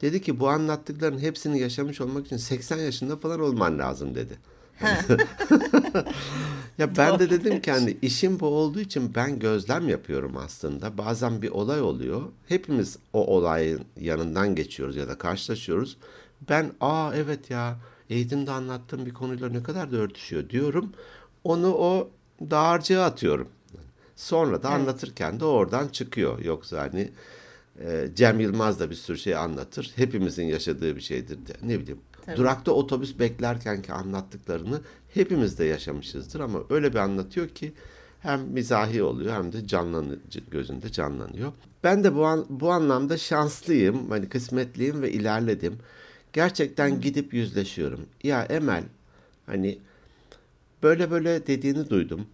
Dedi 0.00 0.22
ki 0.22 0.40
bu 0.40 0.48
anlattıkların 0.48 1.18
hepsini 1.18 1.58
yaşamış 1.60 2.00
olmak 2.00 2.26
için 2.26 2.36
80 2.36 2.78
yaşında 2.78 3.16
falan 3.16 3.40
olman 3.40 3.78
lazım 3.78 4.14
dedi. 4.14 4.38
Ya 6.78 6.96
ben 6.96 7.18
de 7.18 7.30
dedim 7.30 7.60
ki 7.60 7.70
hani 7.72 7.96
işim 8.02 8.40
bu 8.40 8.46
olduğu 8.46 8.80
için 8.80 9.14
ben 9.14 9.38
gözlem 9.38 9.88
yapıyorum 9.88 10.36
aslında. 10.36 10.98
Bazen 10.98 11.42
bir 11.42 11.48
olay 11.50 11.80
oluyor. 11.82 12.22
Hepimiz 12.48 12.98
o 13.12 13.26
olayın 13.26 13.80
yanından 14.00 14.54
geçiyoruz 14.54 14.96
ya 14.96 15.08
da 15.08 15.18
karşılaşıyoruz. 15.18 15.96
Ben 16.48 16.72
aa 16.80 17.12
evet 17.14 17.50
ya 17.50 17.76
eğitimde 18.10 18.50
anlattığım 18.50 19.06
bir 19.06 19.14
konuyla 19.14 19.48
ne 19.48 19.62
kadar 19.62 19.92
da 19.92 19.96
örtüşüyor 19.96 20.48
diyorum. 20.50 20.92
Onu 21.44 21.74
o 21.74 22.10
dağarcığa 22.40 23.04
atıyorum. 23.04 23.48
Sonra 24.16 24.62
da 24.62 24.68
anlatırken 24.68 25.40
de 25.40 25.44
oradan 25.44 25.88
çıkıyor. 25.88 26.38
Yoksa 26.38 26.80
hani 26.80 27.10
e, 27.80 28.08
Cem 28.14 28.40
Yılmaz 28.40 28.80
da 28.80 28.90
bir 28.90 28.94
sürü 28.94 29.18
şey 29.18 29.36
anlatır. 29.36 29.92
Hepimizin 29.96 30.44
yaşadığı 30.44 30.96
bir 30.96 31.00
şeydir. 31.00 31.46
de. 31.46 31.52
Ne 31.62 31.80
bileyim. 31.80 32.00
Tabii. 32.26 32.36
Durakta 32.36 32.72
otobüs 32.72 33.18
beklerken 33.18 33.82
ki 33.82 33.92
anlattıklarını 33.92 34.80
hepimiz 35.14 35.58
de 35.58 35.64
yaşamışızdır 35.64 36.40
ama 36.40 36.58
öyle 36.70 36.92
bir 36.92 36.98
anlatıyor 36.98 37.48
ki 37.48 37.72
hem 38.20 38.40
mizahi 38.40 39.02
oluyor 39.02 39.34
hem 39.34 39.52
de 39.52 39.66
canlanıcı 39.66 40.40
gözünde 40.50 40.92
canlanıyor. 40.92 41.52
Ben 41.84 42.04
de 42.04 42.14
bu 42.14 42.26
an, 42.26 42.46
bu 42.48 42.70
anlamda 42.70 43.18
şanslıyım, 43.18 44.10
hani 44.10 44.28
kısmetliyim 44.28 45.02
ve 45.02 45.12
ilerledim. 45.12 45.78
Gerçekten 46.32 47.00
gidip 47.00 47.34
yüzleşiyorum. 47.34 48.00
Ya 48.22 48.44
Emel 48.44 48.84
hani 49.46 49.78
böyle 50.84 51.10
böyle 51.10 51.46
dediğini 51.46 51.90
duydum. 51.90 52.26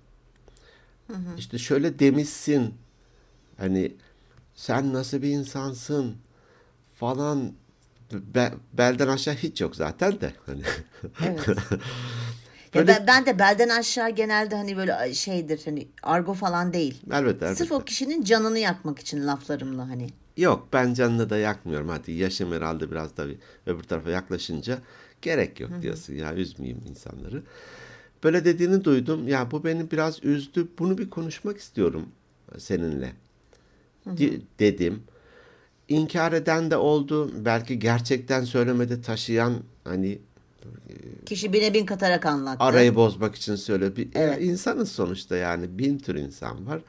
İşte 1.38 1.58
şöyle 1.58 1.98
demişsin. 1.98 2.74
Hani 3.56 3.92
sen 4.54 4.92
nasıl 4.92 5.22
bir 5.22 5.28
insansın 5.28 6.16
falan 6.96 7.52
be- 8.12 8.52
belden 8.72 9.08
aşağı 9.08 9.34
hiç 9.34 9.60
yok 9.60 9.76
zaten 9.76 10.20
de. 10.20 10.32
Hani 10.46 10.62
Evet. 11.26 11.46
Ya 12.74 12.80
Böyle- 12.80 12.88
ben, 12.92 13.06
ben 13.06 13.26
de 13.26 13.38
belden 13.38 13.68
aşağı 13.68 14.10
genelde 14.10 14.56
hani 14.56 14.76
böyle 14.76 15.14
şeydir 15.14 15.60
hani 15.64 15.88
argo 16.02 16.34
falan 16.34 16.72
değil. 16.72 17.02
elbette 17.06 17.44
elbette. 17.44 17.54
Sırf 17.54 17.72
o 17.72 17.80
kişinin 17.84 18.24
canını 18.24 18.58
yakmak 18.58 18.98
için 18.98 19.26
laflarımla 19.26 19.88
hani. 19.88 20.06
Yok 20.36 20.68
ben 20.72 20.94
canını 20.94 21.30
da 21.30 21.36
yakmıyorum. 21.38 21.88
Hadi 21.88 22.12
yaşım 22.12 22.52
herhalde 22.52 22.90
biraz 22.90 23.16
da 23.16 23.24
öbür 23.66 23.82
tarafa 23.82 24.10
yaklaşınca 24.10 24.78
gerek 25.22 25.60
yok 25.60 25.70
diyorsun 25.82 26.14
ya 26.14 26.34
üzmeyeyim 26.34 26.82
insanları. 26.88 27.42
Böyle 28.24 28.44
dediğini 28.44 28.84
duydum. 28.84 29.28
Ya 29.28 29.50
bu 29.50 29.64
beni 29.64 29.90
biraz 29.90 30.24
üzdü. 30.24 30.68
Bunu 30.78 30.98
bir 30.98 31.10
konuşmak 31.10 31.58
istiyorum 31.58 32.06
seninle. 32.58 33.12
Di- 34.16 34.42
dedim. 34.58 35.02
İnkar 35.88 36.32
eden 36.32 36.70
de 36.70 36.76
oldu. 36.76 37.30
Belki 37.44 37.78
gerçekten 37.78 38.44
söylemede 38.44 39.02
taşıyan 39.02 39.54
hani 39.84 40.18
Kişi 41.26 41.52
bine 41.52 41.74
bin 41.74 41.86
katarak 41.86 42.26
anlattı. 42.26 42.64
arayı 42.64 42.94
bozmak 42.94 43.34
için 43.34 43.54
söyle. 43.56 43.96
Bir, 43.96 44.08
Evet. 44.14 44.38
e, 44.38 44.44
insanız 44.44 44.92
sonuçta 44.92 45.36
yani 45.36 45.78
bin 45.78 45.98
tür 45.98 46.14
insan 46.14 46.66
var. 46.66 46.80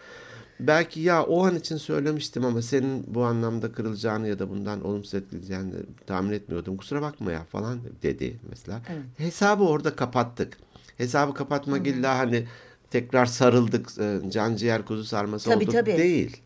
Belki 0.59 0.99
ya 0.99 1.23
o 1.23 1.45
an 1.45 1.55
için 1.55 1.77
söylemiştim 1.77 2.45
ama 2.45 2.61
senin 2.61 3.03
bu 3.15 3.23
anlamda 3.23 3.71
kırılacağını 3.71 4.27
ya 4.27 4.39
da 4.39 4.49
bundan 4.49 4.85
olumsuz 4.85 5.13
etkileyeceğini 5.13 5.73
tahmin 6.07 6.31
etmiyordum. 6.31 6.77
Kusura 6.77 7.01
bakma 7.01 7.31
ya 7.31 7.43
falan 7.43 7.79
dedi 8.03 8.39
mesela. 8.49 8.81
Evet. 8.89 9.03
Hesabı 9.17 9.63
orada 9.63 9.95
kapattık. 9.95 10.57
Hesabı 10.97 11.33
kapatmak 11.33 11.87
illa 11.87 12.17
hani 12.17 12.45
tekrar 12.91 13.25
sarıldık 13.25 13.89
e, 13.99 14.19
can 14.31 14.55
ciğer 14.55 14.85
kuzu 14.85 15.03
sarması 15.03 15.49
Tabii, 15.49 15.63
olduk 15.63 15.73
tabii. 15.73 15.97
değil. 15.97 16.41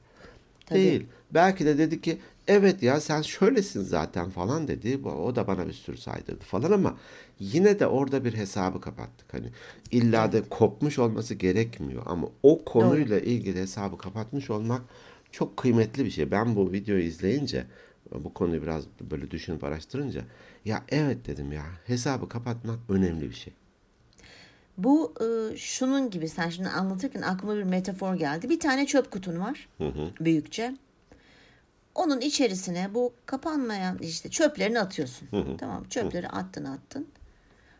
Tabii. 0.65 0.79
Değil. 0.79 1.05
Belki 1.31 1.65
de 1.65 1.77
dedi 1.77 2.01
ki 2.01 2.17
evet 2.47 2.83
ya 2.83 3.01
sen 3.01 3.21
şöylesin 3.21 3.83
zaten 3.83 4.29
falan 4.29 4.67
dedi. 4.67 4.99
O 5.07 5.35
da 5.35 5.47
bana 5.47 5.67
bir 5.67 5.73
sürü 5.73 5.97
saydırdı 5.97 6.43
falan 6.43 6.71
ama 6.71 6.97
yine 7.39 7.79
de 7.79 7.87
orada 7.87 8.25
bir 8.25 8.33
hesabı 8.33 8.81
kapattık. 8.81 9.33
Hani 9.33 9.47
illa 9.91 10.31
da 10.31 10.49
kopmuş 10.49 10.99
olması 10.99 11.33
gerekmiyor 11.33 12.03
ama 12.05 12.27
o 12.43 12.65
konuyla 12.65 13.19
ilgili 13.19 13.59
hesabı 13.59 13.97
kapatmış 13.97 14.49
olmak 14.49 14.81
çok 15.31 15.57
kıymetli 15.57 16.05
bir 16.05 16.11
şey. 16.11 16.31
Ben 16.31 16.55
bu 16.55 16.71
videoyu 16.71 17.03
izleyince 17.03 17.65
bu 18.11 18.33
konuyu 18.33 18.61
biraz 18.61 18.83
böyle 19.01 19.31
düşünüp 19.31 19.63
araştırınca 19.63 20.21
ya 20.65 20.83
evet 20.89 21.27
dedim 21.27 21.51
ya 21.51 21.63
hesabı 21.85 22.29
kapatmak 22.29 22.79
önemli 22.89 23.29
bir 23.29 23.35
şey. 23.35 23.53
Bu 24.77 25.13
e, 25.21 25.57
şunun 25.57 26.09
gibi 26.09 26.29
sen 26.29 26.49
şimdi 26.49 26.69
anlatırken 26.69 27.21
aklıma 27.21 27.55
bir 27.55 27.63
metafor 27.63 28.15
geldi. 28.15 28.49
Bir 28.49 28.59
tane 28.59 28.85
çöp 28.85 29.11
kutun 29.11 29.39
var. 29.39 29.69
Büyükçe. 30.19 30.75
Onun 31.95 32.21
içerisine 32.21 32.93
bu 32.93 33.13
kapanmayan 33.25 33.97
işte 33.97 34.29
çöplerini 34.29 34.79
atıyorsun. 34.79 35.27
Tamam 35.59 35.83
çöpleri 35.89 36.29
attın 36.29 36.65
attın. 36.65 37.07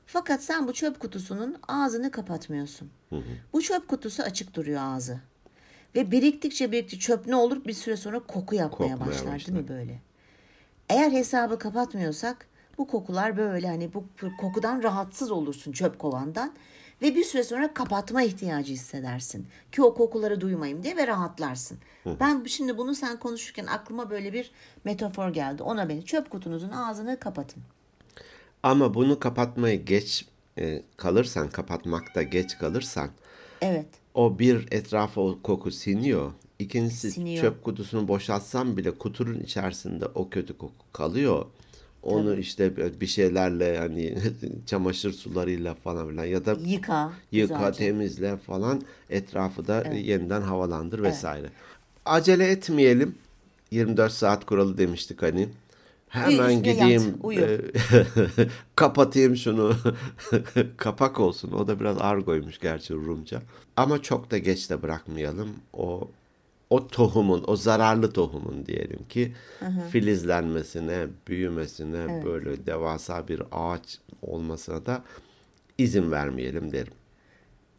Fakat 0.06 0.44
sen 0.44 0.68
bu 0.68 0.74
çöp 0.74 1.00
kutusunun 1.00 1.58
ağzını 1.68 2.12
kapatmıyorsun. 2.12 2.90
Bu 3.54 3.62
çöp 3.62 3.88
kutusu 3.88 4.24
açık 4.24 4.54
duruyor 4.54 4.82
ağzı. 4.84 5.20
Ve 5.96 6.12
biriktikçe 6.12 6.72
biriktikçe 6.72 7.08
çöp 7.08 7.28
ne 7.28 7.36
olur 7.36 7.66
bir 7.66 7.74
süre 7.74 7.98
sonra 7.98 8.20
koku 8.20 8.56
yapmaya 8.56 8.92
Kokmaya 8.92 9.00
başlar 9.12 9.34
başlar. 9.34 9.48
değil 9.48 9.64
mi 9.64 9.68
böyle? 9.68 10.02
Eğer 10.90 11.12
hesabı 11.12 11.60
kapatmıyorsak 11.60 12.48
bu 12.78 12.88
kokular 12.88 13.38
böyle 13.38 13.68
hani 13.68 13.94
bu 13.94 14.04
kokudan 14.42 14.84
rahatsız 14.84 15.32
olursun 15.32 15.72
çöp 15.72 16.00
kovandan 16.00 16.54
ve 17.02 17.16
bir 17.16 17.24
süre 17.24 17.44
sonra 17.44 17.74
kapatma 17.74 18.24
ihtiyacı 18.24 18.74
hissedersin 18.74 19.48
ki 19.72 19.84
o 19.84 19.94
kokuları 19.94 20.42
duymayayım 20.42 20.84
diye 20.84 20.98
ve 20.98 21.08
rahatlarsın. 21.08 21.78
Ben 22.20 22.44
şimdi 22.44 22.78
bunu 22.78 22.96
sen 22.96 23.20
konuşurken 23.20 23.66
aklıma 23.66 24.10
böyle 24.10 24.34
bir 24.34 24.52
metafor 24.84 25.30
geldi. 25.30 25.64
Ona 25.64 25.90
beni 25.90 26.06
çöp 26.06 26.30
kutunuzun 26.30 26.70
ağzını 26.70 27.20
kapatın. 27.20 27.64
Ama 28.64 28.94
bunu 28.94 29.20
kapatmayı 29.20 29.86
geç 29.86 30.26
e, 30.58 30.82
kalırsan, 30.98 31.50
kapatmakta 31.50 32.24
geç 32.24 32.58
kalırsan 32.58 33.10
Evet. 33.62 33.86
o 34.14 34.40
bir 34.40 34.68
etrafa 34.72 35.22
o 35.22 35.40
koku 35.44 35.72
siniyor. 35.72 36.32
İkincisi 36.60 37.12
Siniyor. 37.12 37.42
çöp 37.42 37.64
kutusunu 37.64 38.08
boşaltsam 38.08 38.78
bile 38.78 38.92
kutunun 38.92 39.40
içerisinde 39.40 40.06
o 40.06 40.30
kötü 40.30 40.58
koku 40.58 40.86
kalıyor. 40.94 41.46
Onu 42.06 42.36
işte 42.36 43.00
bir 43.02 43.08
şeylerle 43.08 43.78
hani 43.78 44.18
çamaşır 44.66 45.12
sularıyla 45.12 45.74
falan 45.74 46.10
filan 46.10 46.26
ya 46.26 46.46
da 46.46 46.56
Yıka. 46.66 47.12
yıka, 47.32 47.56
güzelce. 47.56 47.78
temizle 47.78 48.38
falan 48.38 48.82
etrafı 49.10 49.68
da 49.68 49.84
yeniden 49.94 50.42
havalandır 50.42 51.04
vesaire. 51.04 51.48
Acele 52.06 52.48
etmeyelim. 52.52 53.16
24 53.72 54.12
saat 54.12 54.46
kuralı 54.46 54.78
demiştik 54.78 55.22
hani. 55.22 55.50
Hemen 56.10 56.50
üstüne 56.50 56.68
yat, 56.68 56.78
gideyim 56.80 57.18
uyu. 57.24 57.40
e, 57.42 57.62
kapatayım 58.76 59.36
şunu. 59.36 59.76
Kapak 60.78 61.20
olsun. 61.20 61.52
O 61.52 61.68
da 61.68 61.80
biraz 61.80 61.98
argoymuş 61.98 62.60
gerçi 62.60 62.94
Rumca. 62.94 63.42
Ama 63.76 64.02
çok 64.02 64.32
da 64.32 64.38
geç 64.38 64.70
de 64.70 64.82
bırakmayalım. 64.82 65.50
O 65.74 66.10
o 66.70 66.88
tohumun, 66.88 67.44
o 67.48 67.56
zararlı 67.56 68.14
tohumun 68.14 68.66
diyelim 68.66 69.08
ki 69.10 69.34
filizlenmesine, 69.92 71.08
büyümesine, 71.28 72.26
böyle 72.26 72.66
devasa 72.66 73.28
bir 73.28 73.42
ağaç 73.52 74.00
olmasına 74.22 74.86
da 74.86 75.04
izin 75.78 76.12
vermeyelim 76.12 76.72
derim. 76.72 76.94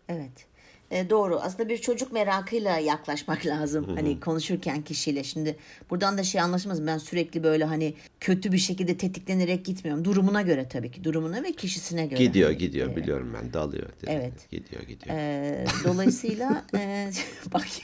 Evet. 0.08 0.46
E, 0.90 1.10
doğru. 1.10 1.40
Aslında 1.40 1.68
bir 1.68 1.78
çocuk 1.78 2.12
merakıyla 2.12 2.78
yaklaşmak 2.78 3.46
lazım. 3.46 3.86
Hani 3.96 4.20
konuşurken 4.20 4.82
kişiyle. 4.82 5.24
Şimdi 5.24 5.56
buradan 5.90 6.18
da 6.18 6.22
şey 6.22 6.40
anlaşılmaz. 6.40 6.86
Ben 6.86 6.98
sürekli 6.98 7.42
böyle 7.44 7.64
hani 7.64 7.94
kötü 8.20 8.52
bir 8.52 8.58
şekilde 8.58 8.96
tetiklenerek 8.96 9.64
gitmiyorum. 9.64 10.04
Durumuna 10.04 10.42
göre 10.42 10.68
tabii 10.68 10.90
ki. 10.90 11.04
Durumuna 11.04 11.42
ve 11.42 11.52
kişisine 11.52 12.06
göre. 12.06 12.24
Gidiyor, 12.24 12.48
Hani, 12.48 12.58
gidiyor 12.58 12.90
e, 12.92 12.96
biliyorum 12.96 13.36
ben. 13.42 13.52
Dalıyor. 13.52 13.88
dedi. 14.02 14.10
Evet. 14.10 14.50
Gidiyor, 14.50 14.82
gidiyor. 14.82 15.16
e, 15.16 15.64
dolayısıyla 15.84 16.64
e, 16.76 17.10
bak 17.54 17.66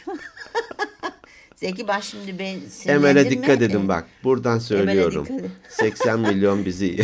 Zeki 1.56 1.88
bak 1.88 2.02
şimdi 2.04 2.38
ben 2.38 2.58
Emel'e 2.94 3.30
dikkat 3.30 3.62
edin 3.62 3.84
E, 3.84 3.88
bak. 3.88 4.06
Buradan 4.24 4.58
söylüyorum. 4.58 5.24
dikkat 5.24 5.40
edin. 5.40 5.50
80 5.68 6.20
milyon 6.20 6.64
bizi 6.64 6.98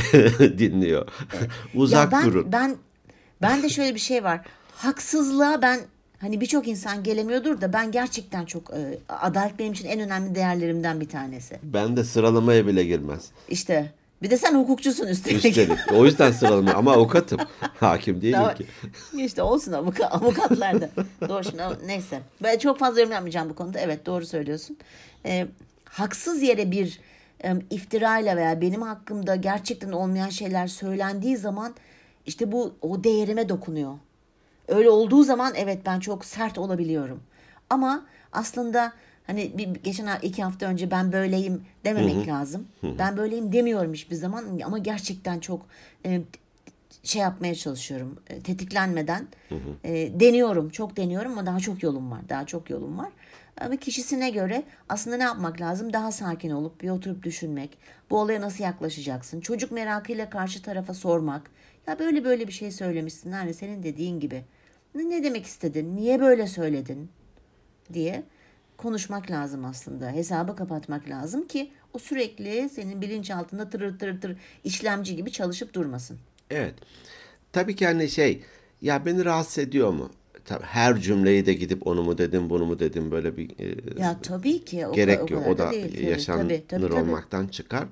dinliyor. 0.58 1.06
Ya 1.34 1.40
Uzak 1.74 2.12
ben, 2.12 2.24
durun. 2.26 2.52
Ben 2.52 2.76
ben 3.42 3.62
de 3.62 3.68
şöyle 3.68 3.94
bir 3.94 4.00
şey 4.00 4.24
var. 4.24 4.40
Haksızlığa 4.79 5.62
ben 5.62 5.81
hani 6.19 6.41
birçok 6.41 6.69
insan 6.69 7.03
gelemiyordur 7.03 7.61
da 7.61 7.73
ben 7.73 7.93
gerçekten 7.93 8.45
çok 8.45 8.71
e, 8.71 8.99
adalet 9.09 9.59
benim 9.59 9.73
için 9.73 9.88
en 9.88 10.01
önemli 10.01 10.35
değerlerimden 10.35 11.01
bir 11.01 11.09
tanesi. 11.09 11.59
Ben 11.62 11.97
de 11.97 12.05
sıralamaya 12.05 12.67
bile 12.67 12.85
girmez. 12.85 13.31
İşte 13.49 13.93
bir 14.23 14.31
de 14.31 14.37
sen 14.37 14.55
hukukçusun 14.55 15.07
üstelik. 15.07 15.45
Üstelik. 15.45 15.79
O 15.93 16.05
yüzden 16.05 16.33
sıralama 16.33 16.73
ama 16.73 16.93
avukatım. 16.93 17.41
Hakim 17.81 18.23
değilim 18.23 18.38
Tamam. 18.38 18.55
ki. 18.55 18.67
işte 19.25 19.43
olsun 19.43 19.73
avukat, 19.73 20.14
avukatlar 20.14 20.81
da. 20.81 20.91
doğru 21.29 21.45
şimdi 21.45 21.62
neyse. 21.87 22.21
Ben 22.43 22.59
çok 22.59 22.79
fazla 22.79 23.01
yorum 23.01 23.12
yapmayacağım 23.12 23.51
bu 23.51 23.55
konuda. 23.55 23.81
Evet 23.81 24.07
doğru 24.07 24.27
söylüyorsun. 24.27 24.77
Ee, 25.27 25.47
haksız 25.85 26.43
yere 26.43 26.71
bir 26.71 27.01
e, 27.45 27.55
iftirayla 27.71 28.37
veya 28.37 28.61
benim 28.61 28.83
hakkımda 28.83 29.37
gerçekten 29.37 29.93
olmayan 29.93 30.29
şeyler 30.29 30.67
söylendiği 30.67 31.37
zaman 31.37 31.75
işte 32.27 32.53
bu 32.53 32.75
o 32.83 33.05
değerime 33.05 33.49
dokunuyor. 33.49 33.95
Öyle 34.68 34.90
olduğu 34.90 35.22
zaman 35.22 35.52
evet 35.57 35.78
ben 35.87 36.00
çok 36.00 36.24
sert 36.24 36.59
olabiliyorum. 36.59 37.20
Ama 37.70 38.04
aslında 38.33 38.92
hani 39.26 39.59
bir, 39.59 39.68
geçen 39.68 40.09
iki 40.22 40.42
hafta 40.42 40.66
önce 40.66 40.90
ben 40.90 41.12
böyleyim 41.12 41.62
dememek 41.85 42.28
lazım. 42.28 42.66
Ben 42.98 43.16
böyleyim 43.16 43.52
demiyorum 43.52 43.92
hiçbir 43.94 44.16
zaman. 44.16 44.44
Ama 44.64 44.78
gerçekten 44.78 45.40
çok 45.40 45.66
e, 46.07 46.20
şey 47.02 47.22
yapmaya 47.22 47.54
çalışıyorum. 47.54 48.20
E, 48.31 48.40
tetiklenmeden 48.40 49.26
E, 49.85 50.20
deniyorum. 50.20 50.70
Çok 50.70 50.96
deniyorum 50.96 51.33
ama 51.33 51.46
daha 51.46 51.61
çok 51.61 51.83
yolum 51.83 52.11
var. 52.11 52.20
Daha 52.28 52.46
çok 52.46 52.70
yolum 52.70 52.98
var. 52.98 53.09
Ama 53.61 53.76
kişisine 53.76 54.31
göre 54.31 54.62
aslında 54.88 55.16
ne 55.16 55.22
yapmak 55.22 55.61
lazım? 55.61 55.92
Daha 55.92 56.12
sakin 56.12 56.50
olup 56.50 56.81
bir 56.81 56.90
oturup 56.90 57.22
düşünmek. 57.22 57.78
Bu 58.11 58.18
olaya 58.20 58.40
nasıl 58.40 58.64
yaklaşacaksın? 58.64 59.40
Çocuk 59.40 59.72
merakıyla 59.72 60.31
karşı 60.31 60.62
tarafa 60.62 60.94
sormak. 60.94 61.50
Ya 61.87 61.98
böyle 61.98 62.24
böyle 62.24 62.48
bir 62.48 62.52
şey 62.52 62.70
söylemişsin. 62.70 63.33
Hani 63.33 63.54
senin 63.54 63.83
dediğin 63.83 64.20
gibi 64.20 64.44
ne, 65.02 65.24
demek 65.24 65.46
istedin 65.46 65.96
niye 65.96 66.20
böyle 66.20 66.46
söyledin 66.46 67.08
diye 67.92 68.22
konuşmak 68.76 69.30
lazım 69.30 69.64
aslında. 69.64 70.11
Hesabı 70.11 70.56
kapatmak 70.56 71.08
lazım 71.08 71.46
ki 71.46 71.70
o 71.92 71.98
sürekli 71.98 72.68
senin 72.68 73.00
bilinçaltında 73.00 73.70
tırır 73.70 73.98
tırır 73.98 74.20
tır 74.20 74.37
işlemci 74.64 75.16
gibi 75.16 75.32
çalışıp 75.32 75.74
durmasın. 75.74 76.18
Evet. 76.50 76.74
Tabii 77.52 77.76
ki 77.76 77.87
hani 77.87 78.08
şey 78.08 78.42
ya 78.82 79.06
beni 79.06 79.24
rahatsız 79.24 79.58
ediyor 79.58 79.90
mu? 79.92 80.11
Tabii 80.44 80.64
her 80.64 80.96
cümleyi 81.00 81.46
de 81.46 81.54
gidip 81.54 81.87
onu 81.87 82.02
mu 82.02 82.18
dedim 82.18 82.50
bunu 82.50 82.66
mu 82.66 82.78
dedim 82.78 83.11
böyle 83.11 83.37
bir 83.37 83.50
e, 83.58 84.00
Ya 84.00 84.18
tabii 84.22 84.64
ki 84.64 84.87
o, 84.87 84.92
gerek 84.92 85.30
o 85.30 85.34
yok. 85.34 85.46
O 85.46 85.58
da 85.58 85.70
değil. 85.70 86.06
Yaşanır 86.06 86.42
tabii, 86.42 86.64
tabii, 86.68 86.82
tabii. 86.82 86.94
olmaktan 86.94 87.46
çıkar. 87.46 87.84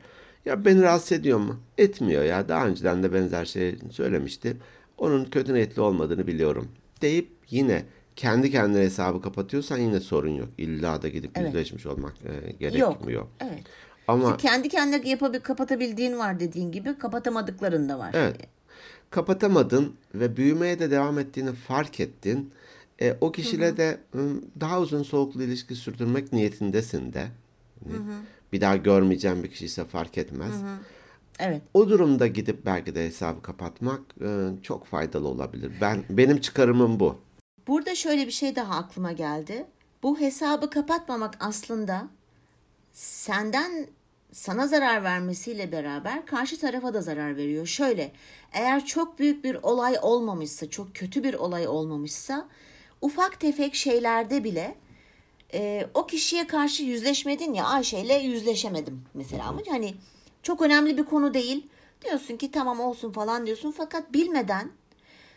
Ya 0.44 0.64
beni 0.64 0.82
rahatsız 0.82 1.12
ediyor 1.12 1.38
mu? 1.38 1.60
Etmiyor 1.78 2.24
ya. 2.24 2.48
Daha 2.48 2.66
önceden 2.66 3.02
de 3.02 3.12
benzer 3.12 3.44
şey 3.44 3.76
söylemişti. 3.90 4.56
Onun 4.98 5.24
kötü 5.24 5.54
niyetli 5.54 5.82
olmadığını 5.82 6.26
biliyorum. 6.26 6.68
Deyip 7.02 7.30
yine 7.50 7.84
kendi 8.16 8.50
kendine 8.50 8.82
hesabı 8.82 9.22
kapatıyorsan 9.22 9.78
yine 9.78 10.00
sorun 10.00 10.30
yok. 10.34 10.48
İlla 10.58 11.02
da 11.02 11.08
gidip 11.08 11.30
Evet. 11.34 11.46
yüzleşmiş 11.46 11.86
olmak 11.86 12.14
e, 12.24 12.52
gerekmiyor. 12.52 13.26
Evet. 13.40 13.62
Ama 14.08 14.30
İşte 14.36 14.48
kendi 14.48 14.68
kendine 14.68 15.08
yapabil 15.08 15.40
kapatabildiğin 15.40 16.18
var 16.18 16.40
dediğin 16.40 16.72
gibi 16.72 16.98
kapatamadıkların 16.98 17.88
da 17.88 17.98
var. 17.98 18.10
evet 18.14 18.36
kapatamadın 19.10 19.94
ve 20.14 20.36
büyümeye 20.36 20.78
de 20.78 20.90
devam 20.90 21.18
ettiğini 21.18 21.52
fark 21.52 22.00
ettin. 22.00 22.50
E, 23.00 23.16
o 23.20 23.32
kişiyle 23.32 23.76
de 23.76 23.98
daha 24.60 24.80
uzun 24.80 25.02
soluklu 25.02 25.42
ilişki 25.42 25.74
sürdürmek 25.74 26.32
niyetindesin 26.32 27.12
de. 27.12 27.26
Hani 27.84 27.98
Bir 28.52 28.60
daha 28.60 28.76
görmeyeceğim 28.76 29.42
bir 29.42 29.50
kişiyse 29.50 29.84
fark 29.84 30.18
etmez. 30.18 30.54
Evet. 31.38 31.62
O 31.74 31.88
durumda 31.88 32.26
gidip 32.26 32.66
belki 32.66 32.94
de 32.94 33.04
hesabı 33.04 33.42
kapatmak 33.42 34.00
e, 34.20 34.48
çok 34.62 34.86
faydalı 34.86 35.28
olabilir. 35.28 35.72
Ben 35.80 36.04
benim 36.10 36.40
çıkarımım 36.40 37.00
bu. 37.00 37.18
Burada 37.66 37.94
şöyle 37.94 38.26
bir 38.26 38.32
şey 38.32 38.56
daha 38.56 38.76
aklıma 38.76 39.12
geldi. 39.12 39.66
Bu 40.02 40.20
hesabı 40.20 40.70
kapatmamak 40.70 41.36
aslında 41.40 42.08
senden 42.92 43.86
sana 44.32 44.66
zarar 44.66 45.04
vermesiyle 45.04 45.72
beraber 45.72 46.26
karşı 46.26 46.60
tarafa 46.60 46.94
da 46.94 47.02
zarar 47.02 47.36
veriyor. 47.36 47.66
Şöyle, 47.66 48.12
eğer 48.52 48.86
çok 48.86 49.18
büyük 49.18 49.44
bir 49.44 49.54
olay 49.62 49.96
olmamışsa, 50.02 50.70
çok 50.70 50.94
kötü 50.94 51.24
bir 51.24 51.34
olay 51.34 51.68
olmamışsa, 51.68 52.48
ufak 53.00 53.40
tefek 53.40 53.74
şeylerde 53.74 54.44
bile 54.44 54.74
e, 55.54 55.86
o 55.94 56.06
kişiye 56.06 56.46
karşı 56.46 56.82
yüzleşmedin 56.82 57.54
ya 57.54 57.64
Ayşe'yle 57.64 58.14
yüzleşemedim 58.14 59.04
mesela 59.14 59.44
ama 59.44 59.60
hani 59.70 59.94
çok 60.46 60.62
önemli 60.62 60.98
bir 60.98 61.04
konu 61.04 61.34
değil. 61.34 61.66
Diyorsun 62.04 62.36
ki 62.36 62.50
tamam 62.50 62.80
olsun 62.80 63.12
falan 63.12 63.46
diyorsun 63.46 63.74
fakat 63.76 64.12
bilmeden 64.12 64.70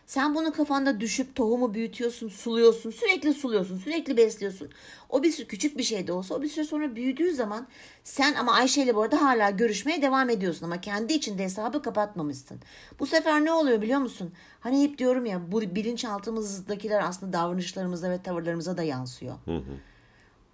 sen 0.05 0.35
bunu 0.35 0.53
kafanda 0.53 0.99
düşüp 0.99 1.35
tohumu 1.35 1.73
büyütüyorsun, 1.73 2.29
suluyorsun, 2.29 2.91
sürekli 2.91 3.33
suluyorsun, 3.33 3.77
sürekli 3.77 4.17
besliyorsun. 4.17 4.69
O 5.09 5.23
bir 5.23 5.45
küçük 5.45 5.77
bir 5.77 5.83
şey 5.83 6.07
de 6.07 6.13
olsa 6.13 6.35
o 6.35 6.41
bir 6.41 6.47
süre 6.47 6.65
sonra 6.65 6.95
büyüdüğü 6.95 7.33
zaman 7.33 7.67
sen 8.03 8.33
ama 8.33 8.53
Ayşe 8.53 8.83
ile 8.83 8.95
bu 8.95 9.01
arada 9.01 9.21
hala 9.21 9.49
görüşmeye 9.49 10.01
devam 10.01 10.29
ediyorsun 10.29 10.65
ama 10.65 10.81
kendi 10.81 11.13
içinde 11.13 11.43
hesabı 11.43 11.81
kapatmamışsın. 11.81 12.59
Bu 12.99 13.05
sefer 13.05 13.45
ne 13.45 13.51
oluyor 13.51 13.81
biliyor 13.81 13.99
musun? 13.99 14.33
Hani 14.59 14.83
hep 14.83 14.97
diyorum 14.97 15.25
ya 15.25 15.51
bu 15.51 15.61
bilinçaltımızdakiler 15.61 17.03
aslında 17.03 17.33
davranışlarımıza 17.33 18.09
ve 18.09 18.21
tavırlarımıza 18.21 18.77
da 18.77 18.83
yansıyor. 18.83 19.35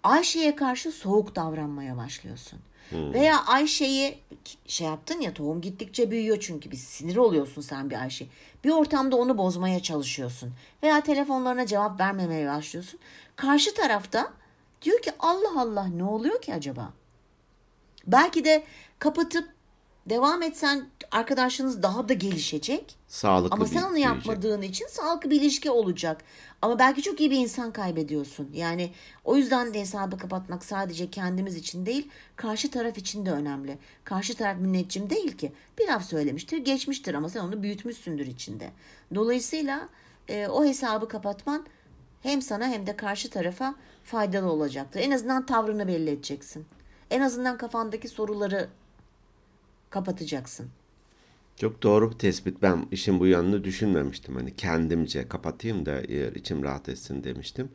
Ayşe'ye 0.03 0.55
karşı 0.55 0.91
soğuk 0.91 1.35
davranmaya 1.35 1.97
başlıyorsun. 1.97 2.59
Veya 2.91 3.45
Ayşe'yi 3.45 4.19
şey 4.67 4.87
yaptın 4.87 5.21
ya 5.21 5.33
tohum 5.33 5.61
gittikçe 5.61 6.11
büyüyor 6.11 6.37
çünkü 6.39 6.71
bir 6.71 6.77
sinir 6.77 7.15
oluyorsun 7.15 7.61
sen 7.61 7.89
bir 7.89 8.01
Ayşe. 8.01 8.25
Bir 8.63 8.69
ortamda 8.69 9.15
onu 9.15 9.37
bozmaya 9.37 9.79
çalışıyorsun. 9.79 10.53
Veya 10.83 11.01
telefonlarına 11.01 11.65
cevap 11.65 11.99
vermemeye 11.99 12.47
başlıyorsun. 12.47 12.99
Karşı 13.35 13.73
tarafta 13.73 14.33
diyor 14.81 15.01
ki 15.01 15.11
Allah 15.19 15.61
Allah 15.61 15.87
ne 15.87 16.03
oluyor 16.03 16.41
ki 16.41 16.53
acaba? 16.53 16.93
Belki 18.07 18.45
de 18.45 18.63
kapatıp 18.99 19.54
devam 20.05 20.41
etsen 20.41 20.85
arkadaşınız 21.11 21.83
daha 21.83 22.09
da 22.09 22.13
gelişecek. 22.13 22.95
Sağlıklı 23.07 23.55
Ama 23.55 23.65
sen 23.65 23.83
onu 23.83 23.97
yapmadığın 23.97 24.61
için 24.61 24.87
sağlıklı 24.87 25.29
bir 25.29 25.41
ilişki 25.41 25.71
olacak. 25.71 26.23
Ama 26.61 26.79
belki 26.79 27.01
çok 27.01 27.19
iyi 27.19 27.31
bir 27.31 27.37
insan 27.37 27.73
kaybediyorsun. 27.73 28.49
Yani 28.53 28.91
o 29.23 29.35
yüzden 29.35 29.73
de 29.73 29.79
hesabı 29.79 30.17
kapatmak 30.17 30.65
sadece 30.65 31.09
kendimiz 31.09 31.55
için 31.55 31.85
değil, 31.85 32.09
karşı 32.35 32.71
taraf 32.71 32.97
için 32.97 33.25
de 33.25 33.31
önemli. 33.31 33.77
Karşı 34.03 34.35
taraf 34.35 34.57
müneccim 34.59 35.09
değil 35.09 35.37
ki. 35.37 35.51
Bir 35.79 35.87
laf 35.87 36.05
söylemiştir, 36.05 36.57
geçmiştir 36.57 37.13
ama 37.13 37.29
sen 37.29 37.39
onu 37.39 37.63
büyütmüşsündür 37.63 38.27
içinde. 38.27 38.69
Dolayısıyla 39.15 39.89
e, 40.27 40.47
o 40.47 40.65
hesabı 40.65 41.07
kapatman 41.07 41.65
hem 42.21 42.41
sana 42.41 42.67
hem 42.67 42.87
de 42.87 42.95
karşı 42.95 43.29
tarafa 43.29 43.75
faydalı 44.03 44.51
olacaktır. 44.51 44.99
En 44.99 45.11
azından 45.11 45.45
tavrını 45.45 45.87
belli 45.87 46.09
edeceksin. 46.09 46.65
En 47.11 47.21
azından 47.21 47.57
kafandaki 47.57 48.07
soruları 48.07 48.69
kapatacaksın. 49.89 50.67
Çok 51.57 51.83
doğru 51.83 52.11
bir 52.11 52.17
tespit. 52.17 52.61
Ben 52.61 52.85
işin 52.91 53.19
bu 53.19 53.27
yanını 53.27 53.63
düşünmemiştim. 53.63 54.35
Hani 54.35 54.55
kendimce 54.55 55.27
kapatayım 55.27 55.85
da 55.85 56.01
içim 56.35 56.63
rahat 56.63 56.89
etsin 56.89 57.23
demiştim. 57.23 57.69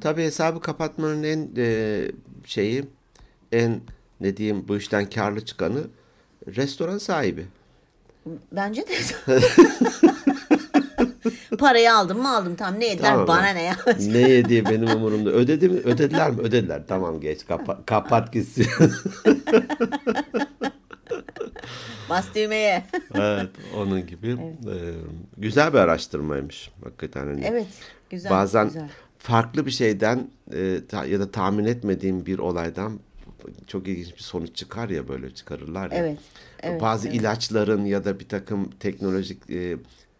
Tabii 0.00 0.22
hesabı 0.22 0.60
kapatmanın 0.60 1.22
en 1.22 1.48
e, 1.56 2.02
şeyi, 2.44 2.84
en 3.52 3.80
ne 4.20 4.36
diyeyim 4.36 4.64
bu 4.68 4.76
işten 4.76 5.10
karlı 5.10 5.44
çıkanı 5.44 5.80
restoran 6.56 6.98
sahibi. 6.98 7.46
Bence 8.52 8.84
de. 8.88 8.94
Parayı 11.58 11.94
aldım 11.94 12.18
mı 12.18 12.36
aldım 12.36 12.56
tam 12.56 12.80
ne 12.80 12.86
yediler 12.86 13.10
Tamam. 13.10 13.28
bana 13.28 13.48
ne 13.48 13.62
ya. 13.62 13.76
ne 14.00 14.18
yediği 14.18 14.64
benim 14.64 14.88
umurumda. 14.96 15.30
Ödedi 15.30 15.68
mi? 15.68 15.78
Ödediler 15.78 16.30
mi? 16.30 16.40
Ödediler. 16.40 16.82
Tamam 16.88 17.20
geç. 17.20 17.40
Kapa- 17.48 17.84
kapat 17.86 18.32
gitsin. 18.32 18.66
Bas 22.10 22.26
düğmeye. 22.34 22.84
evet. 23.14 23.48
Onun 23.76 24.06
gibi. 24.06 24.28
E, 24.30 24.36
güzel 25.38 25.72
bir 25.72 25.78
araştırmaymış. 25.78 26.70
Hakikaten 26.84 27.26
hani. 27.26 27.44
evet 27.44 27.66
güzel 28.10 28.30
Bazen 28.32 28.66
güzel. 28.66 28.88
farklı 29.18 29.66
bir 29.66 29.70
şeyden 29.70 30.30
e, 30.54 30.80
ta- 30.88 31.04
ya 31.06 31.20
da 31.20 31.30
tahmin 31.30 31.64
etmediğim 31.64 32.26
bir 32.26 32.38
olaydan 32.38 33.00
çok 33.66 33.88
ilginç 33.88 34.14
bir 34.16 34.22
sonuç 34.22 34.56
çıkar 34.56 34.88
ya 34.88 35.08
böyle 35.08 35.34
çıkarırlar 35.34 35.90
ya. 35.90 35.98
Evet, 35.98 36.18
evet, 36.62 36.80
Bazı 36.80 37.08
evet. 37.08 37.20
ilaçların 37.20 37.84
ya 37.84 38.04
da 38.04 38.20
bir 38.20 38.28
takım 38.28 38.70
teknolojik 38.70 39.50
e, 39.50 39.76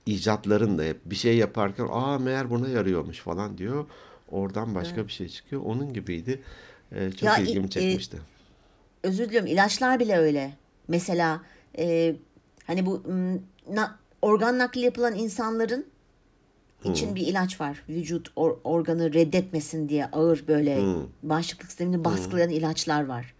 icatların 0.06 0.78
da 0.78 0.82
hep 0.82 0.96
bir 1.04 1.16
şey 1.16 1.36
yaparken 1.36 1.86
aa 1.90 2.18
meğer 2.18 2.50
buna 2.50 2.68
yarıyormuş 2.68 3.18
falan 3.18 3.58
diyor. 3.58 3.86
Oradan 4.30 4.74
başka 4.74 5.06
bir 5.06 5.12
şey 5.12 5.28
çıkıyor. 5.28 5.62
Onun 5.64 5.92
gibiydi. 5.92 6.42
E, 6.92 7.10
çok 7.12 7.22
Ya, 7.22 7.38
ilgimi 7.38 7.66
e, 7.66 7.70
çekmişti. 7.70 8.18
Özür 9.02 9.28
diliyorum 9.28 9.46
ilaçlar 9.48 10.00
bile 10.00 10.16
öyle. 10.18 10.52
Mesela 10.90 11.40
e, 11.78 12.16
hani 12.66 12.86
bu 12.86 13.02
na- 13.74 13.98
organ 14.22 14.58
nakli 14.58 14.80
yapılan 14.80 15.14
insanların 15.14 15.86
için 16.84 17.14
bir 17.14 17.26
ilaç 17.26 17.60
var. 17.60 17.82
Vücut 17.88 18.28
or- 18.28 18.56
organı 18.64 19.12
reddetmesin 19.14 19.88
diye 19.88 20.06
ağır 20.06 20.44
böyle 20.48 20.78
bağışıklık 21.22 21.66
sistemini 21.66 22.04
baskılayan 22.04 22.50
ilaçlar 22.50 23.06
var. 23.06 23.34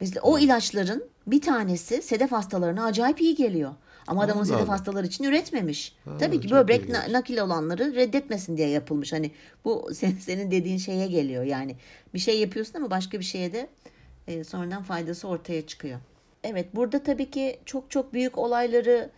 Mesela 0.00 0.20
o 0.22 0.38
ilaçların 0.38 1.04
bir 1.26 1.40
tanesi 1.40 2.02
sedef 2.02 2.32
hastalarına 2.32 2.84
acayip 2.84 3.20
iyi 3.20 3.34
geliyor. 3.34 3.74
Ama 4.06 4.22
adamın 4.22 4.40
Allah 4.40 4.46
sedef 4.56 4.68
hastaları 4.68 5.06
için 5.06 5.24
üretmemiş. 5.24 5.94
Tabii 6.18 6.40
ki 6.40 6.50
böbrek 6.50 6.80
ilginç. 6.80 6.96
na- 6.96 7.12
nakil 7.12 7.38
olanları 7.38 7.94
reddetmesin 7.94 8.56
diye 8.56 8.68
yapılmış. 8.68 9.12
Hani 9.12 9.30
bu 9.64 9.88
senin, 9.94 10.18
senin 10.18 10.50
dediğin 10.50 10.78
şeye 10.78 11.06
geliyor. 11.06 11.44
Yani 11.44 11.76
bir 12.14 12.18
şey 12.18 12.40
yapıyorsun 12.40 12.74
ama 12.74 12.90
başka 12.90 13.18
bir 13.18 13.24
şeye 13.24 13.52
de 13.52 13.68
e, 14.26 14.44
sonradan 14.44 14.82
faydası 14.82 15.28
ortaya 15.28 15.66
çıkıyor. 15.66 15.98
Evet 16.48 16.76
burada 16.76 17.02
tabii 17.02 17.30
ki 17.30 17.60
çok 17.64 17.90
çok 17.90 18.12
büyük 18.12 18.38
olayları 18.38 19.10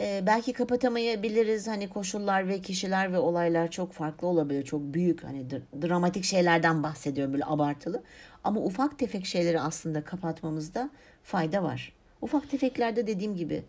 e, 0.00 0.22
belki 0.26 0.52
kapatamayabiliriz. 0.52 1.68
Hani 1.68 1.88
koşullar 1.88 2.48
ve 2.48 2.62
kişiler 2.62 3.12
ve 3.12 3.18
olaylar 3.18 3.70
çok 3.70 3.92
farklı 3.92 4.26
olabilir. 4.26 4.64
Çok 4.64 4.80
büyük 4.80 5.24
hani 5.24 5.40
dr- 5.46 5.88
dramatik 5.88 6.24
şeylerden 6.24 6.82
bahsediyorum 6.82 7.32
böyle 7.32 7.44
abartılı. 7.44 8.02
Ama 8.44 8.60
ufak 8.60 8.98
tefek 8.98 9.26
şeyleri 9.26 9.60
aslında 9.60 10.04
kapatmamızda 10.04 10.90
fayda 11.22 11.62
var. 11.62 11.92
Ufak 12.20 12.50
tefeklerde 12.50 13.06
dediğim 13.06 13.36
gibi 13.36 13.64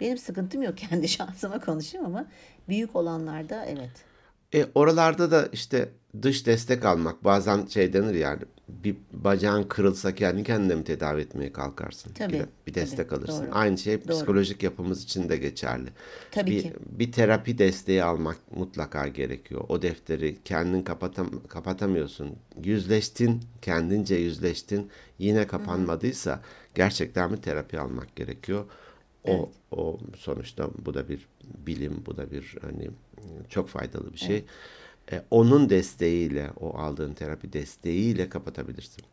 benim 0.00 0.18
sıkıntım 0.18 0.62
yok 0.62 0.76
kendi 0.90 1.08
şansıma 1.08 1.60
konuşayım 1.60 2.06
ama 2.06 2.26
büyük 2.68 2.96
olanlarda 2.96 3.64
evet. 3.64 4.11
E, 4.54 4.66
oralarda 4.74 5.30
da 5.30 5.48
işte 5.52 5.88
dış 6.22 6.46
destek 6.46 6.84
almak 6.84 7.24
bazen 7.24 7.66
şey 7.66 7.92
denir 7.92 8.14
yani 8.14 8.40
bir 8.68 8.96
bacağın 9.12 9.62
kırılsa 9.62 10.14
kendi 10.14 10.42
kendine 10.42 10.74
mi 10.74 10.84
tedavi 10.84 11.20
etmeye 11.20 11.52
kalkarsın? 11.52 12.12
Tabii, 12.12 12.32
bir, 12.32 12.46
bir 12.66 12.74
destek 12.74 13.10
tabii, 13.10 13.18
alırsın. 13.18 13.46
doğru. 13.46 13.54
Aynı 13.54 13.78
şey 13.78 14.04
Doğru. 14.04 14.12
psikolojik 14.12 14.62
yapımız 14.62 15.04
için 15.04 15.28
de 15.28 15.36
geçerli. 15.36 15.88
Tabii 16.30 16.50
bir, 16.50 16.62
ki. 16.62 16.72
bir 16.90 17.12
terapi 17.12 17.58
desteği 17.58 18.04
almak 18.04 18.36
mutlaka 18.56 19.08
gerekiyor. 19.08 19.64
O 19.68 19.82
defteri 19.82 20.36
kendin 20.44 20.82
kapatam 20.82 21.30
kapatamıyorsun. 21.48 22.36
Yüzleştin, 22.64 23.40
kendince 23.62 24.14
yüzleştin. 24.14 24.90
Yine 25.18 25.46
kapanmadıysa 25.46 26.40
gerçekten 26.74 27.32
bir 27.32 27.36
terapi 27.36 27.80
almak 27.80 28.16
gerekiyor. 28.16 28.64
O 29.24 29.50
o 29.70 29.98
sonuçta 30.16 30.70
bu 30.86 30.94
da 30.94 31.08
bir 31.08 31.28
bilim, 31.66 32.02
bu 32.06 32.16
da 32.16 32.30
bir 32.30 32.56
hani 32.62 32.90
çok 33.48 33.68
faydalı 33.68 34.12
bir 34.12 34.18
şey. 34.18 34.44
E, 35.12 35.22
onun 35.30 35.70
desteğiyle, 35.70 36.50
o 36.60 36.78
aldığın 36.78 37.14
terapi 37.14 37.52
desteğiyle 37.52 38.28
kapatabilirsin. 38.28 39.04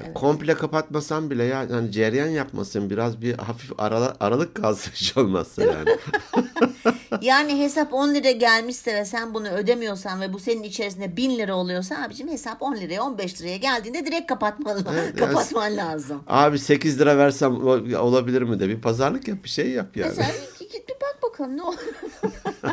Ya 0.00 0.14
Komple 0.14 0.54
kapatmasan 0.54 1.30
bile 1.30 1.44
ya 1.44 1.58
hani 1.70 1.92
cereyan 1.92 2.28
yapmasın 2.28 2.90
biraz 2.90 3.22
bir 3.22 3.34
hafif 3.34 3.80
arala, 3.80 4.16
aralık 4.20 4.54
kalsın 4.54 4.90
hiç 4.94 5.16
olmazsa 5.16 5.64
yani. 5.64 5.88
Yani 7.20 7.58
hesap 7.60 7.92
10 7.94 8.14
lira 8.14 8.30
gelmişse 8.30 8.94
ve 8.94 9.04
sen 9.04 9.34
bunu 9.34 9.48
ödemiyorsan 9.48 10.20
ve 10.20 10.32
bu 10.32 10.38
senin 10.38 10.62
içerisinde 10.62 11.16
1000 11.16 11.38
lira 11.38 11.54
oluyorsa 11.56 12.02
abicim 12.02 12.28
hesap 12.28 12.62
10 12.62 12.76
liraya 12.76 13.02
15 13.02 13.40
liraya 13.40 13.56
geldiğinde 13.56 14.06
direkt 14.06 14.26
kapatman, 14.26 14.84
Evet, 14.92 15.16
kapatman 15.18 15.76
lazım. 15.76 16.22
Abi 16.26 16.58
8 16.58 17.00
lira 17.00 17.18
versem 17.18 17.66
olabilir 17.96 18.42
mi 18.42 18.60
de 18.60 18.68
bir 18.68 18.80
pazarlık 18.80 19.28
yap 19.28 19.38
bir 19.44 19.48
şey 19.48 19.70
yap 19.70 19.96
yani. 19.96 20.08
Mesela 20.08 20.28
bir, 20.60 20.66
bir- 20.66 20.82
bak 21.00 21.18
bakalım 21.22 21.56
ne 21.56 21.62
olur. 21.62 21.78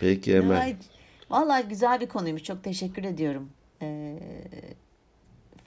Peki 0.00 0.32
Emel. 0.36 0.76
Vallahi 1.30 1.68
güzel 1.68 2.00
bir 2.00 2.06
konuymuş. 2.08 2.42
Çok 2.42 2.64
teşekkür 2.64 3.04
ediyorum. 3.04 3.48
Ee, 3.82 4.18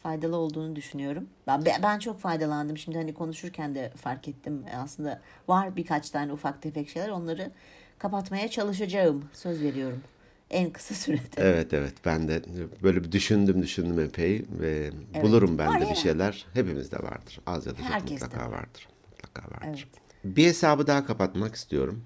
faydalı 0.06 0.36
olduğunu 0.36 0.76
düşünüyorum. 0.76 1.28
Ben 1.48 1.64
ben 1.84 2.00
çok 2.00 2.20
faydalandım. 2.20 2.78
Şimdi 2.78 2.98
hani 2.98 3.14
konuşurken 3.14 3.76
de 3.76 3.90
fark 3.96 4.28
ettim. 4.28 4.64
Aslında 4.76 5.22
var 5.48 5.76
birkaç 5.76 6.10
tane 6.10 6.34
ufak 6.34 6.62
tefek 6.62 6.90
şeyler. 6.90 7.10
Onları 7.10 7.52
kapatmaya 8.00 8.48
çalışacağım. 8.48 9.30
Söz 9.34 9.62
veriyorum. 9.62 10.02
En 10.50 10.70
kısa 10.72 10.96
sürede. 10.96 11.22
Evet 11.38 11.74
evet 11.74 11.94
ben 12.06 12.28
de 12.28 12.42
böyle 12.84 13.04
bir 13.04 13.12
düşündüm 13.12 13.62
düşündüm 13.62 14.00
epey 14.00 14.46
ve 14.60 14.92
Evet. 15.14 15.24
bulurum 15.24 15.58
ben 15.58 15.68
Var 15.68 15.78
de 15.82 15.84
bir 15.84 15.90
ya. 15.90 15.96
şeyler. 15.96 16.46
Hepimizde 16.54 16.98
vardır. 16.98 17.40
Az 17.46 17.66
ya 17.66 17.74
da 17.74 17.78
çok 17.78 18.12
mutlaka 18.12 18.40
var. 18.40 18.52
vardır. 18.52 18.88
Mutlaka 19.12 19.52
vardır. 19.52 19.88
Evet. 20.24 20.36
Bir 20.38 20.46
hesabı 20.46 20.88
daha 20.88 21.06
kapatmak 21.06 21.56
istiyorum. 21.56 22.04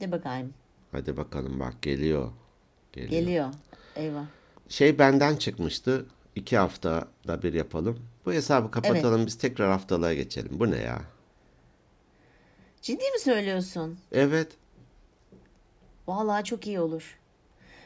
De 0.00 0.12
bakayım. 0.12 0.54
Hadi 0.92 1.16
bakalım 1.16 1.60
bak 1.60 1.82
geliyor. 1.82 2.32
Geliyor. 2.92 3.10
Geliyor. 3.20 3.48
Eyvah. 3.96 4.24
Şey 4.68 4.98
benden 4.98 5.36
çıkmıştı. 5.36 6.06
İki 6.36 6.56
haftada 6.56 7.42
bir 7.42 7.52
yapalım. 7.52 7.98
Bu 8.26 8.32
hesabı 8.32 8.70
kapatalım 8.70 9.26
biz 9.26 9.38
tekrar 9.38 9.70
haftalığa 9.70 10.14
geçelim. 10.14 10.50
Bu 10.52 10.70
ne 10.70 10.76
ya? 10.76 11.02
Ciddi 12.82 13.04
mi 13.10 13.18
söylüyorsun? 13.20 13.98
Evet. 14.12 14.52
Vallahi 16.06 16.44
çok 16.44 16.66
iyi 16.66 16.80
olur. 16.80 17.18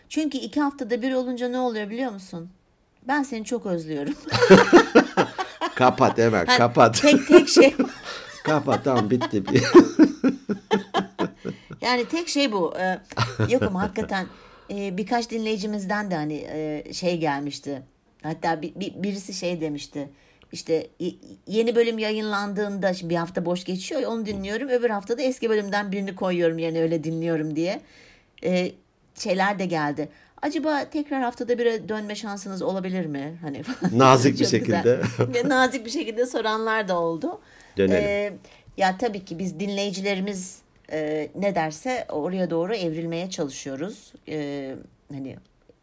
Çünkü 0.09 0.39
iki 0.39 0.61
haftada 0.61 1.03
bir 1.03 1.13
olunca 1.13 1.49
ne 1.49 1.59
oluyor 1.59 1.91
biliyor 1.91 2.13
musun? 2.13 2.51
Ben 3.09 3.23
seni 3.23 3.45
çok 3.45 3.67
özlüyorum. 3.67 4.15
Kapat 5.75 6.19
hemen 6.19 6.47
Ha, 6.47 6.57
kapat. 6.57 7.01
Tek 7.03 7.29
tek 7.29 7.49
şey 7.49 7.75
kapat 8.45 8.85
tamam 8.85 9.11
bitti. 9.11 9.43
yani 11.81 12.09
tek 12.09 12.29
şey 12.29 12.53
bu. 12.53 12.75
Ee, 12.79 13.01
yok 13.49 13.63
ama 13.63 13.83
hakikaten 13.83 14.27
e, 14.71 14.97
birkaç 14.97 15.31
dinleyicimizden 15.31 16.11
de 16.11 16.15
hani 16.15 16.35
e, 16.35 16.93
şey 16.93 17.19
gelmişti. 17.19 17.83
Hatta 18.27 18.63
bir, 18.63 18.75
bir- 18.75 19.03
birisi 19.03 19.35
şey 19.35 19.61
demişti. 19.61 20.09
İşte 20.53 20.87
yeni 21.47 21.77
bölüm 21.77 21.99
yayınlandığında 21.99 22.95
şimdi 22.95 23.11
bir 23.11 23.17
hafta 23.19 23.45
boş 23.45 23.65
geçiyor 23.65 24.03
onu 24.03 24.27
dinliyorum. 24.27 24.69
Öbür 24.69 24.91
hafta 24.91 25.19
da 25.19 25.23
eski 25.23 25.51
bölümden 25.51 25.93
birini 25.93 26.15
koyuyorum 26.17 26.59
yerine 26.59 26.81
öyle 26.83 27.05
dinliyorum 27.05 27.57
diye. 27.57 27.81
Ee, 28.45 28.73
şeyler 29.15 29.59
de 29.59 29.67
geldi. 29.67 30.09
Acaba 30.43 30.85
tekrar 30.91 31.23
haftada 31.23 31.59
bire 31.59 31.89
dönme 31.89 32.15
şansınız 32.15 32.63
olabilir 32.63 33.07
mi? 33.07 33.39
Hani 33.43 33.63
Nazik 33.93 34.41
bir 34.41 34.47
şekilde. 34.47 35.01
Nazik 35.45 35.85
bir 35.87 35.91
şekilde 35.91 36.27
soranlar 36.27 36.89
da 36.89 36.99
oldu. 37.01 37.41
Dönelim. 37.77 38.05
Ee, 38.05 38.33
ya 38.77 38.99
tabii 38.99 39.25
ki 39.25 39.39
biz 39.39 39.61
dinleyicilerimiz 39.61 40.59
e, 40.93 41.29
ne 41.35 41.55
derse 41.55 42.07
oraya 42.09 42.51
doğru 42.51 42.75
evrilmeye 42.75 43.31
çalışıyoruz. 43.31 44.13
Ee, 44.29 44.75
hani 45.13 45.37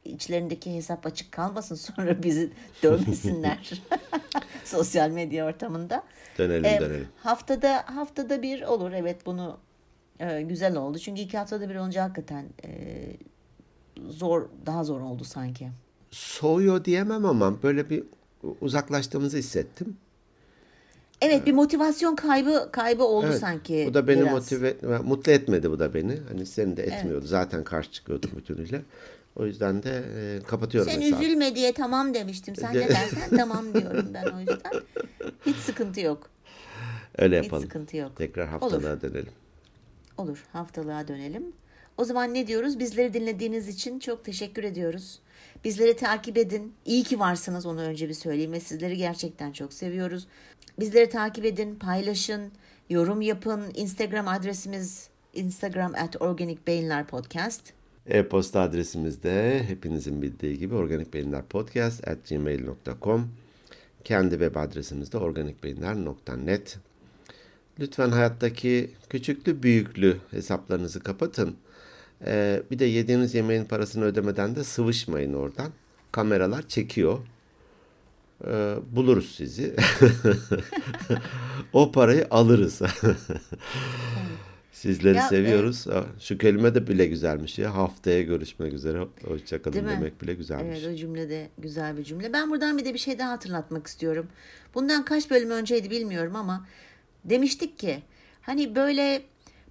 içlerindeki 0.06 0.76
hesap 0.76 1.06
açık 1.06 1.32
kalmasın 1.32 1.76
sonra 1.96 2.24
bizi 2.24 2.50
dövmesinler 2.84 3.82
sosyal 4.66 5.10
medya 5.10 5.46
ortamında. 5.46 6.04
Dönelim 6.38 6.66
Ee, 6.66 6.80
dönelim. 6.80 7.08
haftada 7.18 7.84
haftada 7.96 8.42
bir 8.42 8.62
olur 8.62 8.92
evet 8.92 9.26
bunu 9.26 9.58
e, 10.20 10.42
güzel 10.42 10.76
oldu 10.76 11.00
çünkü 11.00 11.22
iki 11.22 11.38
haftada 11.38 11.70
bir 11.70 11.76
olunca 11.76 12.04
hakikaten 12.04 12.46
e, 12.66 12.70
zor 14.10 14.50
daha 14.66 14.84
zor 14.84 15.02
oldu 15.02 15.24
sanki. 15.24 15.70
Soğuyor 16.12 16.86
diyemem 16.86 17.26
ama 17.26 17.64
böyle 17.64 17.90
bir 17.90 18.04
uzaklaştığımızı 18.62 19.38
hissettim. 19.38 19.98
Evet 21.22 21.46
bir 21.46 21.52
motivasyon 21.54 22.16
kaybı 22.16 22.70
kaybı 22.72 23.04
oldu 23.04 23.26
Evet, 23.30 23.40
sanki. 23.40 23.86
Bu 23.90 23.94
da 23.94 24.08
beni 24.08 24.22
biraz. 24.22 24.34
motive 24.34 24.76
mutlu 25.04 25.32
etmedi 25.32 25.72
bu 25.72 25.80
da 25.80 25.94
beni. 25.94 26.18
Hani 26.30 26.46
seni 26.46 26.78
de 26.78 26.84
etmiyordu. 26.84 27.26
Zaten 27.28 27.64
karşı 27.64 27.92
çıkıyordum 27.92 28.32
bütünüyle. 28.38 28.82
O 29.36 29.46
yüzden 29.46 29.84
de 29.84 30.04
e, 30.18 30.44
kapatıyorum 30.48 30.92
Sen 30.92 31.02
hesabı. 31.02 31.24
üzülme 31.24 31.56
diye 31.56 31.74
tamam 31.74 32.14
demiştim. 32.14 32.56
Sen 32.56 32.74
ne 32.76 32.88
dersen 32.90 33.38
tamam 33.38 33.74
diyorum 33.74 34.08
ben 34.14 34.26
o 34.26 34.40
yüzden. 34.40 34.72
Hiç 35.46 35.56
sıkıntı 35.56 36.02
yok. 36.02 36.30
Öyle 37.18 37.38
Hiç 37.38 37.44
yapalım. 37.46 37.64
sıkıntı 37.64 37.98
yok. 37.98 38.16
Tekrar 38.18 38.48
haftalığa 38.48 39.02
dönelim. 39.02 39.32
Olur 40.18 40.44
haftalığa 40.54 41.08
dönelim. 41.08 41.44
O 41.98 42.04
zaman 42.04 42.34
ne 42.34 42.48
diyoruz? 42.48 42.80
Bizleri 42.80 43.14
dinlediğiniz 43.14 43.68
için 43.68 44.00
çok 44.00 44.26
teşekkür 44.26 44.64
ediyoruz. 44.64 45.20
Bizleri 45.64 45.96
takip 45.96 46.38
edin. 46.38 46.74
İyi 46.86 47.04
ki 47.04 47.20
varsınız 47.20 47.66
onu 47.66 47.82
önce 47.82 48.10
bir 48.10 48.14
söyleyeyim 48.14 48.52
ve 48.52 48.60
sizleri 48.60 48.98
gerçekten 48.98 49.52
çok 49.52 49.74
seviyoruz. 49.74 50.28
Bizleri 50.80 51.10
takip 51.10 51.46
edin, 51.46 51.76
paylaşın, 51.76 52.52
yorum 52.90 53.22
yapın. 53.22 53.64
Instagram 53.76 54.28
adresimiz 54.28 55.10
instagram 55.34 55.94
at 55.96 56.22
organik 56.22 56.68
beyinler 56.68 57.08
podcast. 57.08 57.74
E-posta 58.08 58.62
adresimiz 58.62 59.24
de 59.24 59.64
hepinizin 59.68 60.22
bildiği 60.22 60.58
gibi 60.58 60.76
organikbeyinlerpodcast 60.76 62.08
at 62.08 62.30
gmail.com 62.30 63.28
Kendi 64.04 64.32
web 64.32 64.56
adresimiz 64.56 65.12
de 65.12 65.18
organikbeyinler.net 65.18 66.78
Lütfen 67.80 68.10
hayattaki 68.10 68.92
küçüklü 69.10 69.64
büyüklü 69.64 70.18
hesaplarınızı 70.32 71.00
kapatın. 71.00 71.56
Ee, 72.26 72.64
bir 72.72 72.80
de 72.80 72.86
yediğiniz 72.86 73.36
yemeğin 73.36 73.66
parasını 73.66 74.04
ödemeden 74.04 74.56
de 74.56 74.64
sıvışmayın 74.64 75.34
oradan. 75.34 75.72
Kameralar 76.12 76.68
çekiyor. 76.68 77.20
Ee, 78.48 78.76
buluruz 78.92 79.36
sizi. 79.36 79.76
o 81.74 81.92
parayı 81.92 82.28
alırız. 82.32 82.82
Sizleri 84.74 85.18
Ya, 85.18 85.28
seviyoruz. 85.28 85.86
Şu 86.20 86.38
kelime 86.38 86.76
de 86.76 86.88
bile 86.88 87.06
güzelmiş 87.06 87.60
ya. 87.60 87.76
Haftaya 87.76 88.22
görüşmek 88.22 88.74
üzere. 88.74 89.08
Hoşçakalın 89.28 89.88
demek 89.88 90.22
bile 90.22 90.34
güzelmiş. 90.34 90.80
Evet 90.84 90.94
o 90.94 90.96
cümle 90.96 91.30
de 91.30 91.50
güzel 91.58 91.98
bir 91.98 92.04
cümle. 92.04 92.34
Ben 92.34 92.50
buradan 92.50 92.78
bir 92.78 92.86
de 92.86 92.94
bir 92.94 93.00
şey 93.00 93.20
daha 93.20 93.32
hatırlatmak 93.32 93.88
istiyorum. 93.88 94.28
Bundan 94.76 95.06
kaç 95.06 95.30
bölüm 95.30 95.50
önceydi 95.52 95.90
bilmiyorum 95.90 96.36
ama 96.36 96.68
demiştik 97.26 97.80
ki 97.80 98.04
hani 98.42 98.76
böyle 98.76 99.22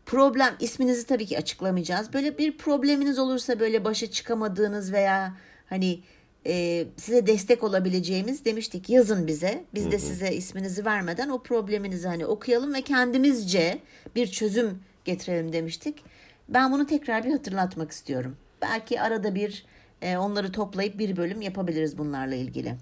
problem 0.07 0.55
isminizi 0.61 1.07
tabii 1.07 1.27
ki 1.27 1.39
açıklamayacağız. 1.39 2.13
Böyle 2.13 2.39
bir 2.39 2.59
probleminiz 2.59 3.19
olursa 3.19 3.61
böyle 3.61 3.85
başa 3.85 4.11
çıkamadığınız 4.11 4.93
veya 4.93 5.37
hani 5.67 6.01
e, 6.47 6.87
size 6.97 7.27
destek 7.27 7.63
olabileceğimiz 7.65 8.45
demiştik 8.45 8.91
yazın 8.91 9.27
bize. 9.27 9.65
Biz 9.75 9.93
de 9.93 9.99
size 9.99 10.33
isminizi 10.33 10.85
vermeden 10.85 11.29
o 11.29 11.43
probleminizi 11.43 12.09
hani 12.09 12.27
okuyalım 12.27 12.75
ve 12.75 12.83
kendimizce 12.83 13.79
bir 14.17 14.27
çözüm 14.27 14.79
getirelim 15.05 15.53
demiştik. 15.53 16.05
Ben 16.49 16.73
bunu 16.73 16.87
tekrar 16.87 17.25
bir 17.25 17.31
hatırlatmak 17.31 17.91
istiyorum. 17.91 18.37
Belki 18.63 19.01
arada 19.01 19.35
bir 19.35 19.65
e, 20.03 20.17
onları 20.17 20.53
toplayıp 20.53 20.99
bir 20.99 21.17
bölüm 21.17 21.41
yapabiliriz 21.41 21.99
bunlarla 21.99 22.35
ilgili. 22.35 22.75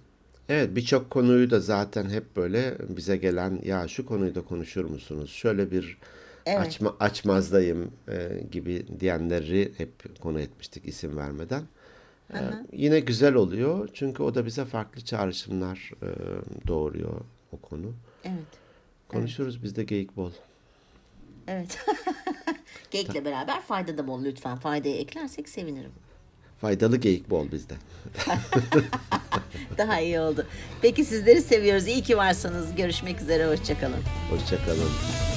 Evet 0.48 0.76
birçok 0.76 1.10
konuyu 1.10 1.50
da 1.50 1.60
zaten 1.60 2.10
hep 2.10 2.36
böyle 2.36 2.74
bize 2.88 3.16
gelen 3.16 3.60
ya 3.64 3.88
şu 3.88 4.06
konuyu 4.06 4.34
da 4.34 4.40
konuşur 4.40 4.84
musunuz? 4.84 5.30
Şöyle 5.30 5.70
bir 5.70 5.98
Evet. 6.46 6.58
açma, 6.60 6.96
açmazdayım 7.00 7.90
e, 8.08 8.42
gibi 8.52 8.86
diyenleri 9.00 9.72
hep 9.76 10.20
konu 10.20 10.40
etmiştik 10.40 10.86
isim 10.88 11.16
vermeden. 11.16 11.62
E, 12.34 12.38
yine 12.72 13.00
güzel 13.00 13.34
oluyor 13.34 13.88
çünkü 13.92 14.22
o 14.22 14.34
da 14.34 14.46
bize 14.46 14.64
farklı 14.64 15.00
çağrışımlar 15.04 15.90
e, 16.02 16.08
doğuruyor 16.66 17.20
o 17.52 17.56
konu. 17.56 17.92
Evet. 18.24 18.34
Konuşuruz 19.08 19.62
bizde 19.62 19.84
geyik 19.84 20.16
bol. 20.16 20.32
Evet. 21.50 21.78
Geyikle 22.90 23.24
beraber 23.24 23.60
fayda 23.60 23.98
da 23.98 24.06
bol 24.06 24.24
lütfen. 24.24 24.56
Faydayı 24.56 24.96
eklersek 24.96 25.48
sevinirim. 25.48 25.92
Faydalı 26.60 26.96
geyik 26.96 27.30
bol 27.30 27.52
bizde. 27.52 27.74
Daha 29.78 30.00
iyi 30.00 30.20
oldu. 30.20 30.46
Peki 30.82 31.04
sizleri 31.04 31.42
seviyoruz. 31.42 31.86
İyi 31.86 32.02
ki 32.02 32.16
varsanız. 32.16 32.74
Görüşmek 32.74 33.20
üzere. 33.20 33.46
Hoşçakalın. 33.46 34.02
Hoşçakalın. 34.30 35.29